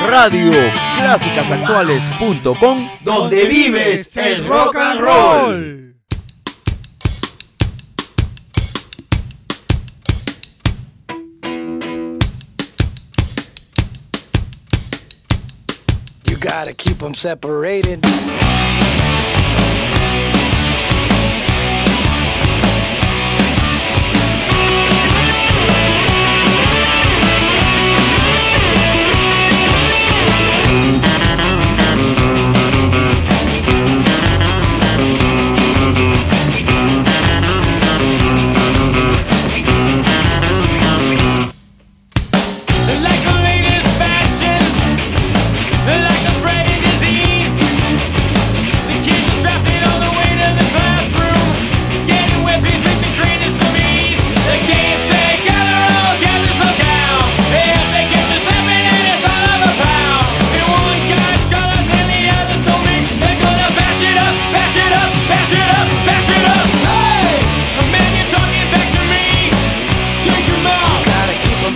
[0.06, 0.52] Radio
[0.98, 5.82] Clásicas Actuales.com, donde vives el rock and roll.
[16.44, 18.03] gotta keep them separated.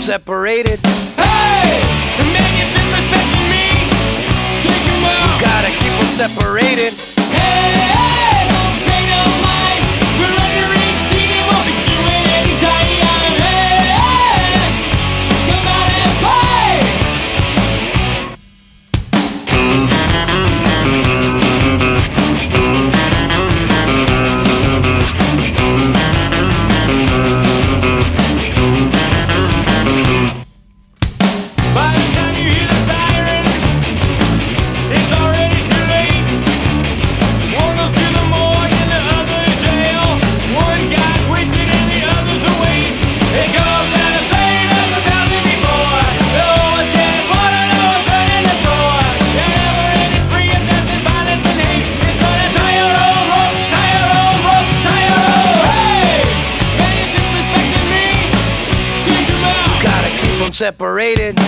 [0.07, 0.79] separated.
[1.19, 1.83] Hey!
[2.31, 3.91] Man, you're disrespecting me!
[4.63, 5.35] Take them out!
[5.35, 6.96] You gotta keep them separated.
[60.67, 61.46] separated.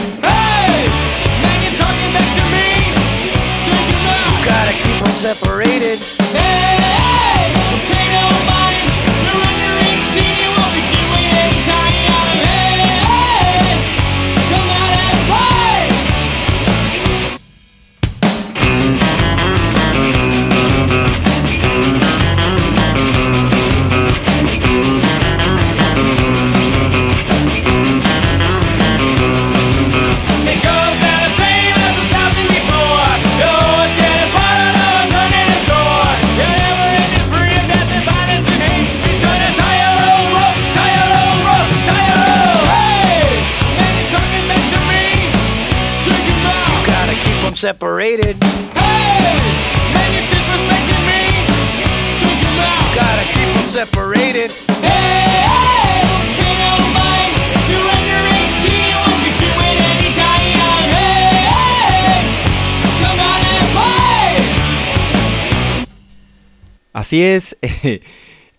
[67.10, 67.58] Así es.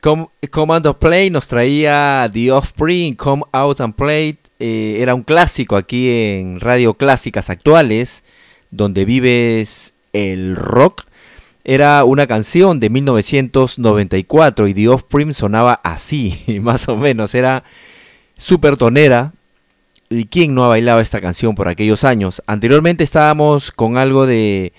[0.01, 4.39] Com- Command of Play nos traía The Offspring, Come Out and Play.
[4.59, 8.25] eh, era un clásico aquí en Radio Clásicas Actuales,
[8.73, 11.05] donde vives el rock.
[11.63, 17.37] Era una canción de 1994 y The Offspring sonaba así, más o menos.
[17.37, 17.63] Era
[18.37, 19.33] súper tonera.
[20.09, 22.43] ¿Y quién no ha bailado esta canción por aquellos años?
[22.49, 24.73] Anteriormente estábamos con algo de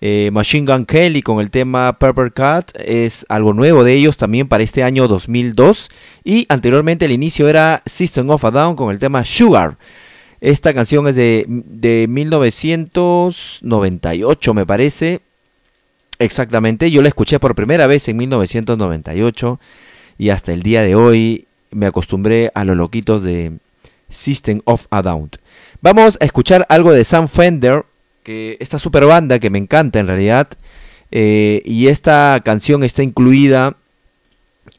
[0.00, 2.70] eh, Machine Gun Kelly con el tema Purple Cat.
[2.78, 5.90] Es algo nuevo de ellos también para este año 2002.
[6.24, 9.76] Y anteriormente el inicio era System of a Down con el tema Sugar.
[10.40, 15.20] Esta canción es de, de 1998 me parece.
[16.18, 19.60] Exactamente, yo la escuché por primera vez en 1998
[20.16, 23.58] y hasta el día de hoy me acostumbré a los loquitos de
[24.08, 25.30] System of a Down.
[25.82, 27.84] Vamos a escuchar algo de Sam Fender,
[28.28, 30.48] esta super banda que me encanta en realidad,
[31.10, 33.76] eh, y esta canción está incluida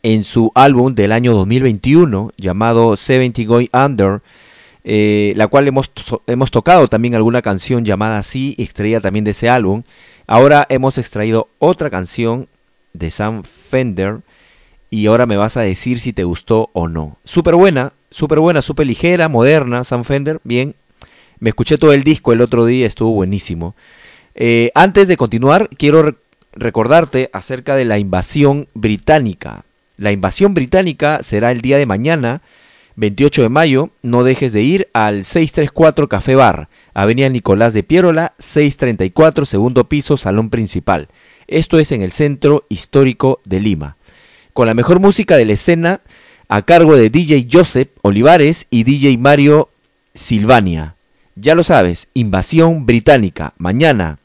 [0.04, 4.22] en su álbum del año 2021 llamado 70 Going Under,
[4.84, 5.92] eh, la cual hemos,
[6.28, 9.84] hemos tocado también alguna canción llamada así, extraída también de ese álbum.
[10.28, 12.48] Ahora hemos extraído otra canción
[12.94, 14.22] de Sam Fender
[14.90, 17.18] y ahora me vas a decir si te gustó o no.
[17.24, 20.76] Súper buena, súper buena, súper ligera, moderna, Sam Fender, bien.
[21.40, 23.76] Me escuché todo el disco el otro día, estuvo buenísimo.
[24.36, 26.16] Eh, antes de continuar, quiero re-
[26.54, 29.66] recordarte acerca de la invasión británica.
[29.98, 32.42] La invasión británica será el día de mañana,
[32.96, 33.90] 28 de mayo.
[34.02, 40.18] No dejes de ir al 634 Café Bar, Avenida Nicolás de Piérola, 634, segundo piso,
[40.18, 41.08] salón principal.
[41.48, 43.98] Esto es en el centro histórico de Lima.
[44.54, 46.02] Con la mejor música de la escena
[46.48, 49.70] a cargo de DJ Joseph Olivares y DJ Mario
[50.14, 50.96] Silvania.
[51.40, 54.18] Ya lo sabes, Invasión Británica, mañana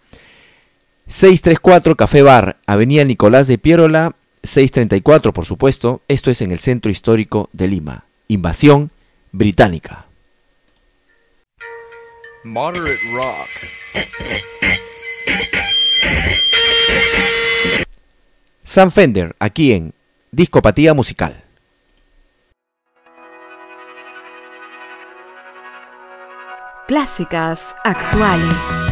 [1.08, 6.90] 634 Café Bar, Avenida Nicolás de Piérola, 634 por supuesto, esto es en el centro
[6.90, 8.06] histórico de Lima.
[8.28, 8.92] Invasión
[9.30, 10.06] Británica.
[12.44, 13.48] Moderate rock.
[18.64, 19.92] Sam Fender, aquí en
[20.30, 21.44] Discopatía Musical.
[26.92, 28.91] Clásicas actuales.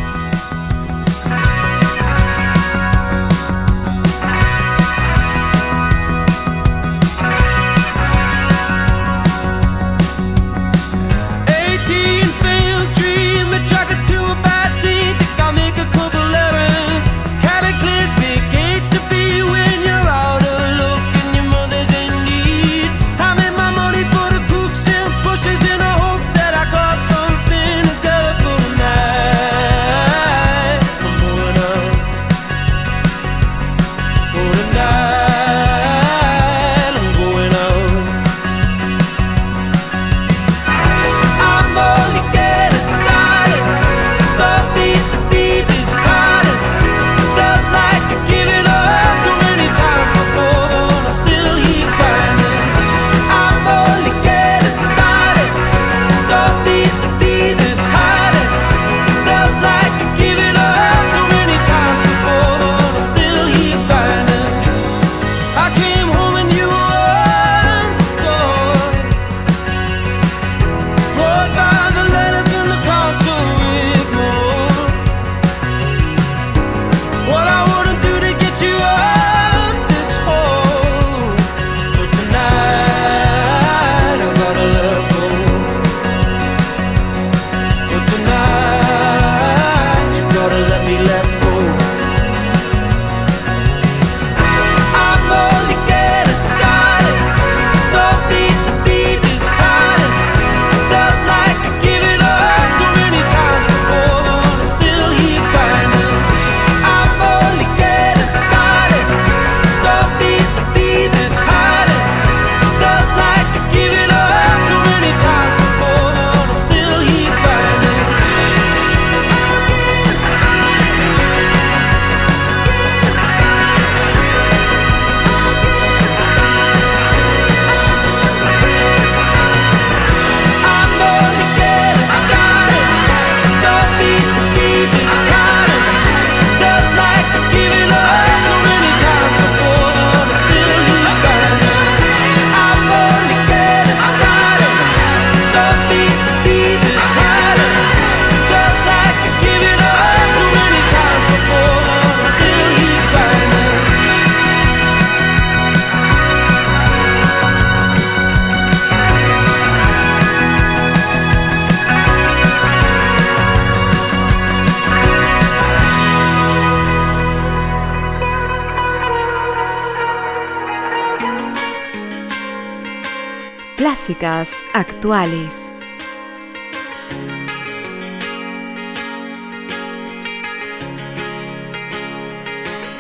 [174.11, 175.73] músicas actuales.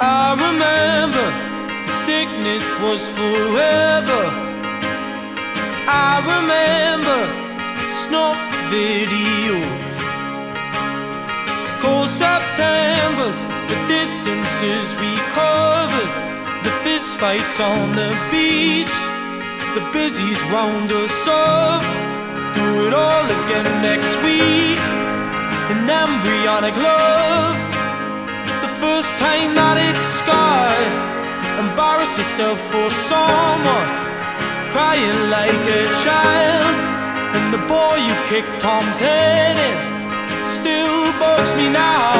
[0.02, 1.26] I remember
[1.84, 4.22] the sickness was forever.
[5.88, 7.20] I remember
[7.88, 8.38] snuff
[8.70, 9.90] videos.
[11.80, 16.12] Cold September's, the distances we covered,
[16.62, 19.09] the fist fights on the beach
[19.74, 21.82] the busies round us up.
[22.54, 24.82] Do it all again next week.
[25.70, 27.54] An embryonic love.
[28.64, 30.94] The first time that it's scarred.
[31.62, 33.90] Embarrass yourself for someone.
[34.74, 36.76] Crying like a child.
[37.36, 42.18] And the boy you kicked Tom's head in still bugs me now.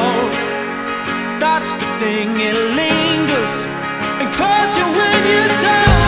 [1.43, 3.55] That's the thing, it lingers
[4.21, 6.00] and claws you when you're down.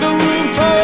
[0.00, 0.79] the room tour.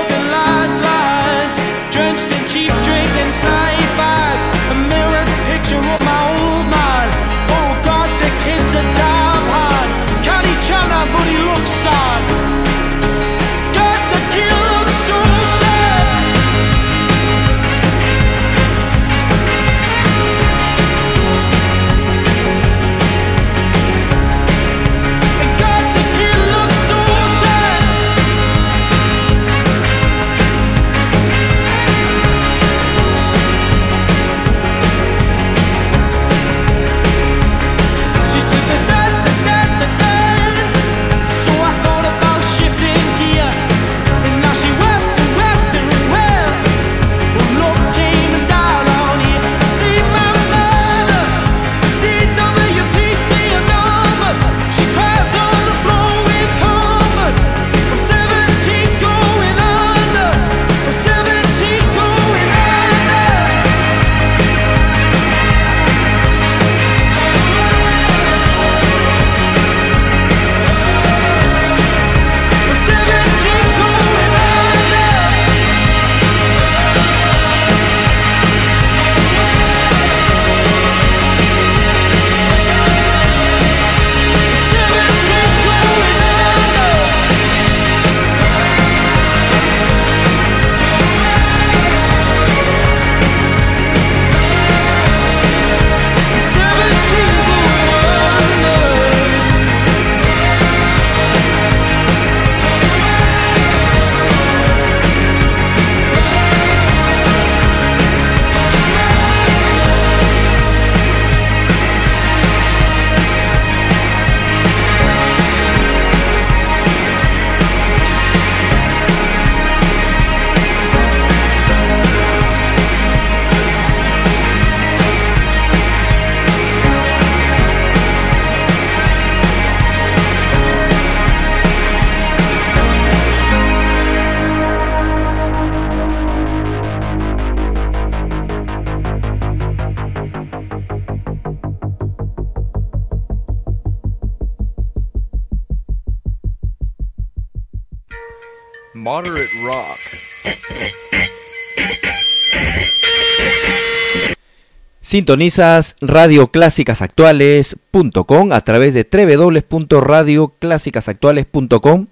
[155.06, 162.06] Sintonizas radioclásicasactuales.com a través de www.radioclásicasactuales.com.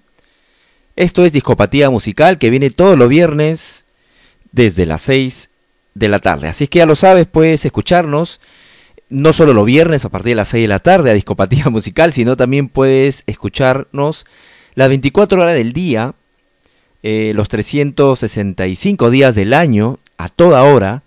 [0.94, 3.84] Esto es Discopatía Musical que viene todos los viernes
[4.52, 5.50] desde las 6
[5.94, 6.46] de la tarde.
[6.46, 8.40] Así que ya lo sabes, puedes escucharnos
[9.08, 12.12] no solo los viernes a partir de las 6 de la tarde a Discopatía Musical,
[12.12, 14.24] sino también puedes escucharnos
[14.76, 16.14] las 24 horas del día,
[17.02, 21.02] eh, los 365 días del año, a toda hora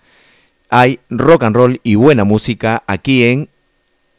[0.70, 3.50] hay rock and roll y buena música aquí en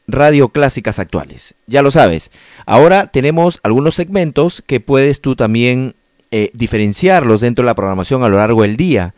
[0.06, 1.54] Radio Clásicas Actuales.
[1.66, 2.30] Ya lo sabes.
[2.64, 5.94] Ahora tenemos algunos segmentos que puedes tú también
[6.30, 9.14] eh, diferenciarlos dentro de la programación a lo largo del día.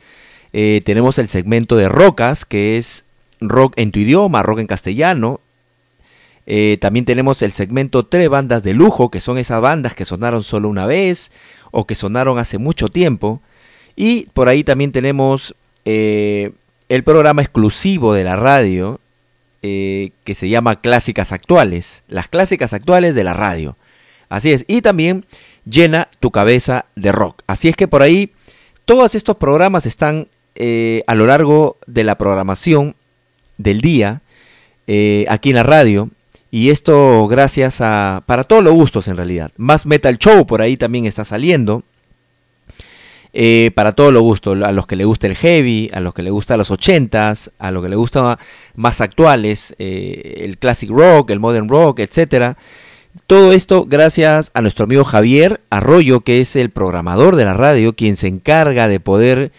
[0.53, 3.05] Eh, tenemos el segmento de rocas, que es
[3.41, 5.41] rock en tu idioma, rock en castellano.
[6.47, 10.43] Eh, también tenemos el segmento tres bandas de lujo, que son esas bandas que sonaron
[10.43, 11.31] solo una vez
[11.71, 13.41] o que sonaron hace mucho tiempo.
[13.95, 15.55] Y por ahí también tenemos
[16.91, 19.01] el programa exclusivo de la radio
[19.63, 23.77] eh, que se llama Clásicas Actuales, las clásicas actuales de la radio.
[24.29, 25.25] Así es, y también
[25.65, 27.43] llena tu cabeza de rock.
[27.47, 28.33] Así es que por ahí
[28.87, 30.27] todos estos programas están
[30.57, 32.97] eh, a lo largo de la programación
[33.57, 34.23] del día
[34.89, 36.11] eh, aquí en la radio.
[36.51, 38.25] Y esto gracias a...
[38.27, 39.53] para todos los gustos en realidad.
[39.57, 41.85] Más Metal Show por ahí también está saliendo.
[43.33, 46.23] Eh, para todo lo gusto, a los que le gusta el heavy, a los que
[46.23, 48.39] le gusta los 80s, a los que le gusta
[48.75, 52.57] más actuales, eh, el classic rock, el modern rock, etcétera.
[53.27, 57.95] Todo esto gracias a nuestro amigo Javier Arroyo, que es el programador de la radio,
[57.95, 59.53] quien se encarga de poder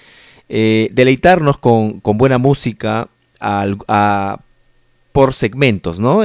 [0.50, 3.08] eh, deleitarnos con, buena música
[5.14, 6.22] por segmentos, ¿no?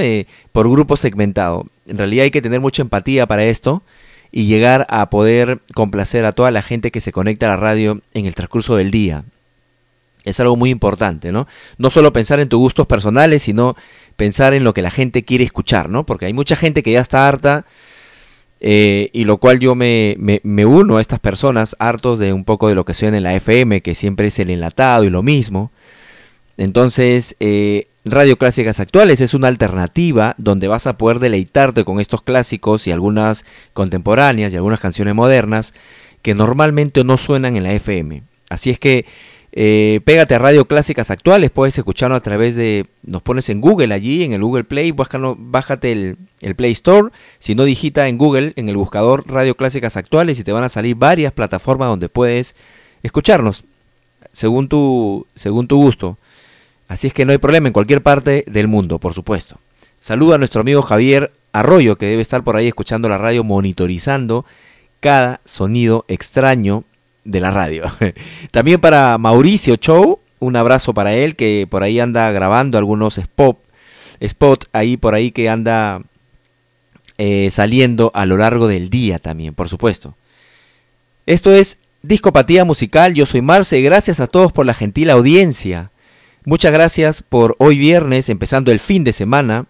[0.53, 1.67] por grupo segmentado.
[1.87, 3.83] En realidad hay que tener mucha empatía para esto
[4.37, 8.03] y llegar a poder complacer a toda la gente que se conecta a la radio
[8.13, 9.25] en el transcurso del día.
[10.25, 11.49] Es algo muy importante, ¿no?
[11.79, 13.77] No solo pensar en tus gustos personales, sino
[14.17, 16.05] pensar en lo que la gente quiere escuchar, ¿no?
[16.05, 17.65] Porque hay mucha gente que ya está harta,
[18.61, 22.69] eh, y lo cual yo me, me, uno a estas personas hartos de un poco
[22.69, 25.73] de lo que suena en la FM, que siempre es el enlatado y lo mismo.
[26.59, 32.23] Entonces, eh, Radio Clásicas Actuales es una alternativa donde vas a poder deleitarte con estos
[32.23, 35.75] clásicos y algunas contemporáneas y algunas canciones modernas
[36.23, 38.23] que normalmente no suenan en la FM.
[38.49, 39.07] Así es que
[39.51, 43.93] eh, pégate a Radio Clásicas Actuales, puedes escucharlo a través de, nos pones en Google
[43.93, 44.95] allí, en el Google Play,
[45.39, 47.09] bájate el, el Play Store,
[47.41, 50.69] si no digita en Google, en el buscador Radio Clásicas Actuales y te van a
[50.69, 52.55] salir varias plataformas donde puedes
[53.03, 53.65] escucharnos,
[54.31, 56.19] según tu, según tu gusto.
[56.89, 59.59] Así es que no hay problema en cualquier parte del mundo, por supuesto.
[59.99, 64.45] Saluda a nuestro amigo Javier Arroyo, que debe estar por ahí escuchando la radio, monitorizando
[65.01, 66.85] cada sonido extraño
[67.25, 67.85] de la radio.
[68.51, 73.59] También para Mauricio Chow, un abrazo para él, que por ahí anda grabando algunos spot,
[74.21, 76.03] spot ahí por ahí que anda
[77.19, 80.15] eh, saliendo a lo largo del día también, por supuesto.
[81.25, 85.91] Esto es Discopatía Musical, yo soy Marce, gracias a todos por la gentil audiencia
[86.49, 89.67] Muchas gracias por hoy viernes, empezando el fin de semana.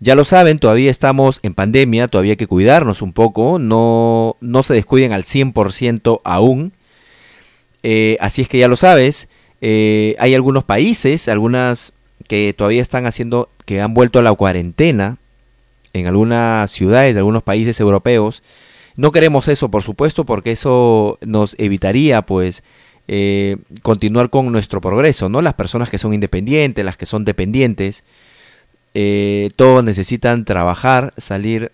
[0.00, 4.62] Ya lo saben, todavía estamos en pandemia, todavía hay que cuidarnos un poco, no, no
[4.62, 6.74] se descuiden al 100% aún.
[7.82, 9.30] Eh, así es que ya lo sabes,
[9.62, 11.94] eh, hay algunos países, algunas
[12.28, 15.16] que todavía están haciendo, que han vuelto a la cuarentena
[15.94, 18.42] en algunas ciudades de algunos países europeos.
[18.94, 22.62] No queremos eso, por supuesto, porque eso nos evitaría, pues,
[23.12, 25.42] eh, continuar con nuestro progreso, ¿no?
[25.42, 28.04] Las personas que son independientes, las que son dependientes,
[28.94, 31.72] eh, todos necesitan trabajar, salir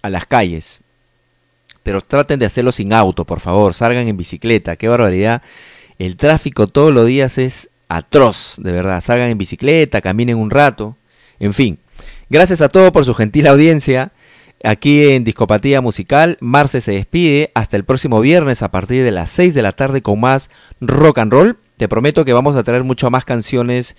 [0.00, 0.80] a las calles.
[1.82, 5.42] Pero traten de hacerlo sin auto, por favor, salgan en bicicleta, qué barbaridad.
[5.98, 9.02] El tráfico todos los días es atroz, de verdad.
[9.02, 10.96] Salgan en bicicleta, caminen un rato,
[11.40, 11.78] en fin.
[12.30, 14.12] Gracias a todos por su gentil audiencia.
[14.64, 19.30] Aquí en Discopatía Musical, Marce se despide hasta el próximo viernes a partir de las
[19.30, 21.58] 6 de la tarde con más rock and roll.
[21.76, 23.96] Te prometo que vamos a traer mucho más canciones,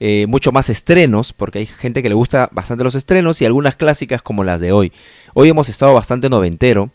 [0.00, 3.76] eh, mucho más estrenos, porque hay gente que le gusta bastante los estrenos y algunas
[3.76, 4.90] clásicas como las de hoy.
[5.34, 6.90] Hoy hemos estado bastante noventero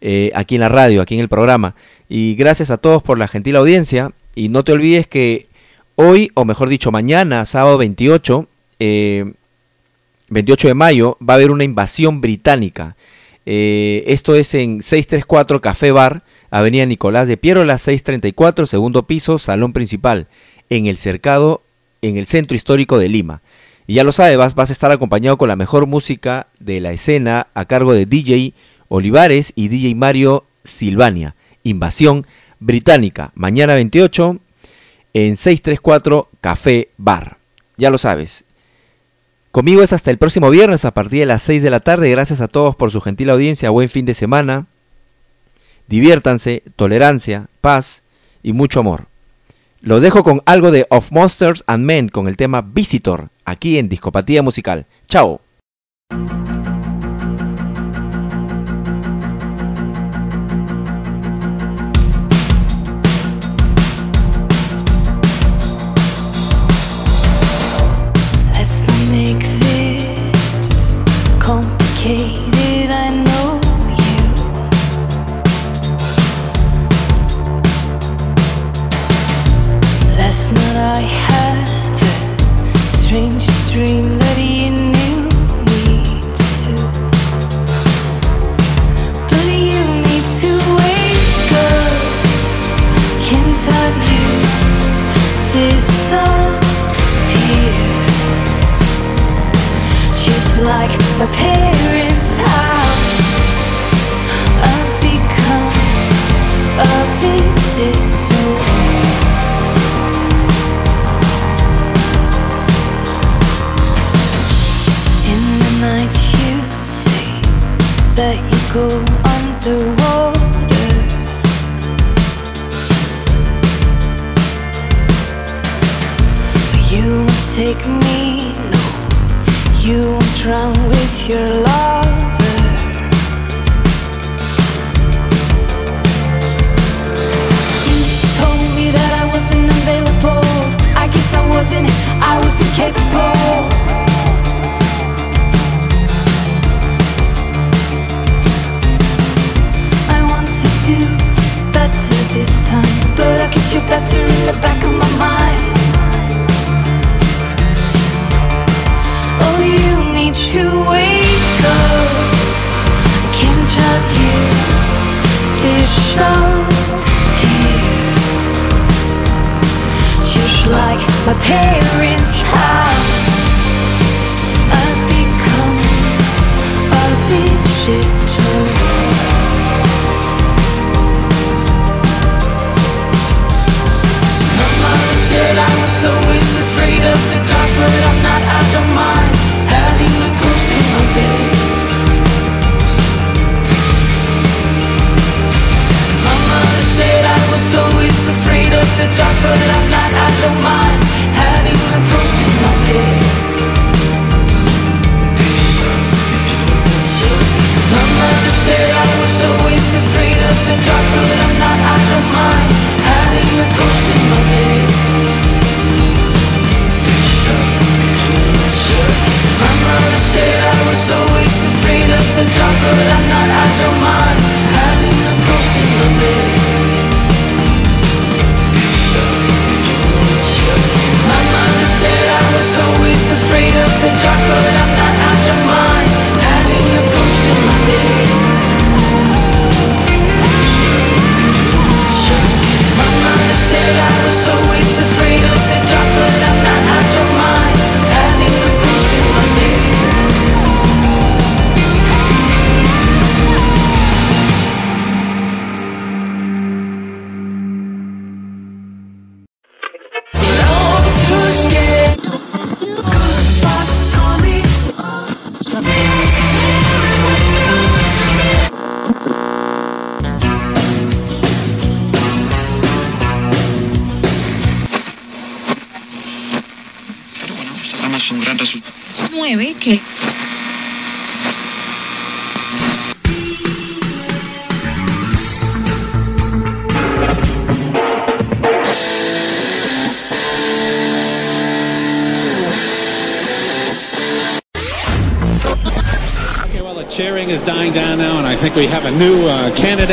[0.00, 1.74] eh, aquí en la radio, aquí en el programa.
[2.08, 4.12] Y gracias a todos por la gentil audiencia.
[4.36, 5.48] Y no te olvides que
[5.96, 8.46] hoy, o mejor dicho mañana, sábado 28,
[8.78, 9.32] eh,
[10.32, 12.96] 28 de mayo, va a haber una invasión británica.
[13.44, 19.72] Eh, esto es en 634 Café Bar, Avenida Nicolás de Pierola, 634, segundo piso, salón
[19.72, 20.28] principal,
[20.70, 21.62] en el cercado,
[22.02, 23.42] en el centro histórico de Lima.
[23.86, 27.48] Y ya lo sabes, vas a estar acompañado con la mejor música de la escena
[27.54, 28.54] a cargo de DJ
[28.88, 31.34] Olivares y DJ Mario Silvania.
[31.64, 32.26] Invasión
[32.60, 34.38] británica, mañana 28
[35.14, 37.38] en 634 Café Bar.
[37.76, 38.44] Ya lo sabes,
[39.52, 42.10] Conmigo es hasta el próximo viernes a partir de las 6 de la tarde.
[42.10, 43.68] Gracias a todos por su gentil audiencia.
[43.68, 44.66] Buen fin de semana.
[45.88, 48.02] Diviértanse, tolerancia, paz
[48.42, 49.08] y mucho amor.
[49.82, 53.90] Lo dejo con algo de Of Monsters and Men con el tema Visitor, aquí en
[53.90, 54.86] Discopatía Musical.
[55.06, 55.42] Chao.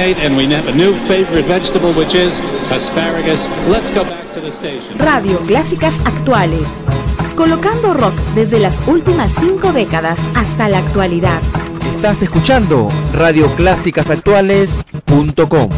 [0.09, 2.41] night and we have a new favorite vegetable which is
[2.71, 3.47] asparagus.
[3.67, 4.97] Let's go back to the station.
[4.97, 6.83] Radio Clásicas Actuales.
[7.35, 11.41] Colocando rock desde las últimas cinco décadas hasta la actualidad.
[11.91, 15.69] Estás escuchando radioclásicasactuales.com.